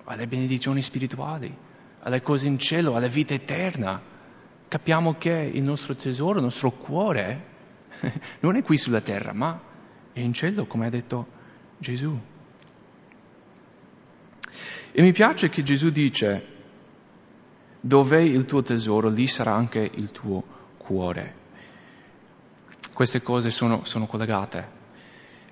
alle 0.05 0.27
benedizioni 0.27 0.81
spirituali, 0.81 1.55
alle 1.99 2.21
cose 2.23 2.47
in 2.47 2.57
cielo, 2.57 2.95
alla 2.95 3.07
vita 3.07 3.35
eterna, 3.35 4.01
capiamo 4.67 5.13
che 5.17 5.29
il 5.29 5.61
nostro 5.61 5.95
tesoro, 5.95 6.39
il 6.39 6.43
nostro 6.43 6.71
cuore 6.71 7.45
non 8.41 8.55
è 8.55 8.63
qui 8.63 8.77
sulla 8.77 9.01
terra, 9.01 9.31
ma 9.31 9.61
è 10.11 10.19
in 10.19 10.33
cielo, 10.33 10.65
come 10.65 10.88
ha 10.88 10.89
detto 10.89 11.27
Gesù. 11.77 12.19
E 14.91 15.01
mi 15.03 15.11
piace 15.11 15.49
che 15.49 15.61
Gesù 15.61 15.91
dice, 15.91 16.55
Dov'è 17.79 18.19
il 18.19 18.45
tuo 18.45 18.63
tesoro, 18.63 19.07
lì 19.07 19.27
sarà 19.27 19.53
anche 19.53 19.79
il 19.79 20.09
tuo 20.11 20.55
cuore. 20.88 21.33
Queste 22.93 23.21
cose 23.21 23.49
sono, 23.49 23.83
sono 23.83 24.07
collegate. 24.07 24.75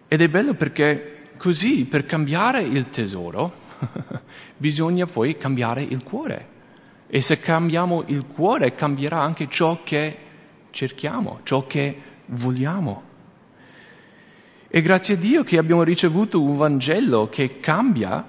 Ed 0.08 0.22
è 0.22 0.30
bello 0.30 0.54
perché 0.54 1.32
così, 1.38 1.84
per 1.84 2.06
cambiare 2.06 2.62
il 2.62 2.88
tesoro, 2.88 3.54
bisogna 4.56 5.06
poi 5.06 5.36
cambiare 5.36 5.84
il 5.84 6.04
cuore. 6.04 6.54
E 7.08 7.20
se 7.20 7.40
cambiamo 7.40 8.06
il 8.08 8.26
cuore, 8.26 8.76
cambierà 8.76 9.22
anche 9.22 9.50
ciò 9.50 9.82
che 9.84 10.18
cerchiamo, 10.72 11.42
ciò 11.44 11.66
che 11.66 12.02
vogliamo. 12.28 13.04
E 14.70 14.82
grazie 14.82 15.16
a 15.16 15.18
Dio 15.18 15.44
che 15.44 15.58
abbiamo 15.58 15.84
ricevuto 15.84 16.42
un 16.42 16.56
Vangelo 16.56 17.28
che 17.28 17.60
cambia 17.60 18.26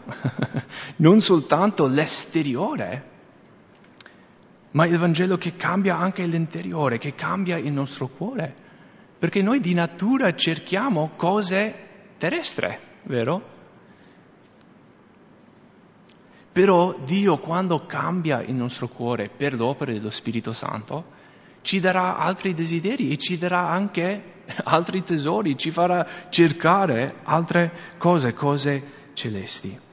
non 0.96 1.20
soltanto 1.20 1.86
l'esteriore, 1.86 3.14
ma 4.72 4.86
il 4.86 4.98
Vangelo 4.98 5.36
che 5.36 5.52
cambia 5.52 5.96
anche 5.96 6.24
l'interiore, 6.26 6.98
che 6.98 7.14
cambia 7.14 7.56
il 7.56 7.72
nostro 7.72 8.08
cuore. 8.08 8.54
Perché 9.18 9.42
noi 9.42 9.60
di 9.60 9.72
natura 9.72 10.34
cerchiamo 10.34 11.12
cose 11.16 11.74
terrestri, 12.18 12.76
vero? 13.04 13.54
Però 16.52 16.98
Dio 17.04 17.38
quando 17.38 17.84
cambia 17.86 18.42
il 18.42 18.54
nostro 18.54 18.88
cuore 18.88 19.30
per 19.34 19.54
l'opera 19.54 19.92
dello 19.92 20.10
Spirito 20.10 20.52
Santo, 20.52 21.14
ci 21.62 21.80
darà 21.80 22.16
altri 22.16 22.54
desideri 22.54 23.10
e 23.10 23.16
ci 23.16 23.36
darà 23.36 23.68
anche 23.68 24.44
altri 24.64 25.02
tesori, 25.02 25.56
ci 25.56 25.70
farà 25.70 26.06
cercare 26.28 27.16
altre 27.24 27.96
cose, 27.98 28.32
cose 28.34 28.82
celesti. 29.14 29.85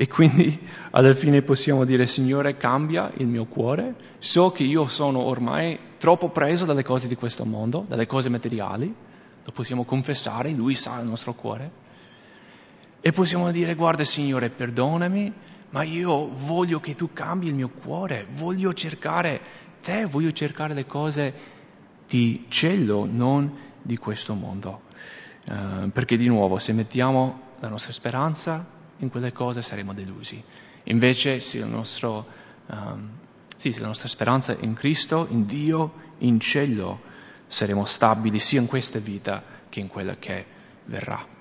E 0.00 0.08
quindi 0.08 0.58
alla 0.92 1.12
fine 1.12 1.42
possiamo 1.42 1.84
dire, 1.84 2.06
Signore, 2.06 2.56
cambia 2.56 3.12
il 3.18 3.26
mio 3.26 3.44
cuore, 3.44 3.94
so 4.16 4.50
che 4.50 4.62
io 4.62 4.86
sono 4.86 5.18
ormai 5.18 5.78
troppo 5.98 6.30
preso 6.30 6.64
dalle 6.64 6.82
cose 6.82 7.06
di 7.06 7.16
questo 7.16 7.44
mondo, 7.44 7.84
dalle 7.86 8.06
cose 8.06 8.30
materiali, 8.30 8.86
lo 9.44 9.52
possiamo 9.52 9.84
confessare, 9.84 10.54
Lui 10.54 10.74
sa 10.74 10.98
il 11.00 11.06
nostro 11.06 11.34
cuore. 11.34 11.70
E 13.02 13.12
possiamo 13.12 13.50
dire, 13.50 13.74
guarda 13.74 14.02
Signore, 14.04 14.48
perdonami, 14.48 15.30
ma 15.68 15.82
io 15.82 16.30
voglio 16.32 16.80
che 16.80 16.94
tu 16.94 17.12
cambi 17.12 17.48
il 17.48 17.54
mio 17.54 17.68
cuore, 17.68 18.26
voglio 18.36 18.72
cercare 18.72 19.38
te, 19.82 20.06
voglio 20.06 20.32
cercare 20.32 20.72
le 20.72 20.86
cose 20.86 21.34
di 22.08 22.46
cielo, 22.48 23.04
non 23.04 23.54
di 23.82 23.98
questo 23.98 24.32
mondo. 24.32 24.80
Uh, 25.46 25.90
perché 25.90 26.16
di 26.16 26.26
nuovo, 26.26 26.56
se 26.56 26.72
mettiamo 26.72 27.48
la 27.60 27.68
nostra 27.68 27.92
speranza 27.92 28.78
in 29.00 29.10
quelle 29.10 29.32
cose 29.32 29.62
saremo 29.62 29.92
delusi. 29.92 30.42
Invece 30.84 31.40
se, 31.40 31.64
nostro, 31.64 32.26
um, 32.66 33.10
sì, 33.56 33.72
se 33.72 33.80
la 33.80 33.86
nostra 33.86 34.08
speranza 34.08 34.56
è 34.56 34.64
in 34.64 34.74
Cristo, 34.74 35.26
in 35.28 35.44
Dio, 35.44 35.92
in 36.18 36.40
cielo, 36.40 37.00
saremo 37.46 37.84
stabili 37.84 38.38
sia 38.38 38.60
in 38.60 38.66
questa 38.66 38.98
vita 38.98 39.42
che 39.68 39.80
in 39.80 39.88
quella 39.88 40.16
che 40.16 40.46
verrà. 40.84 41.38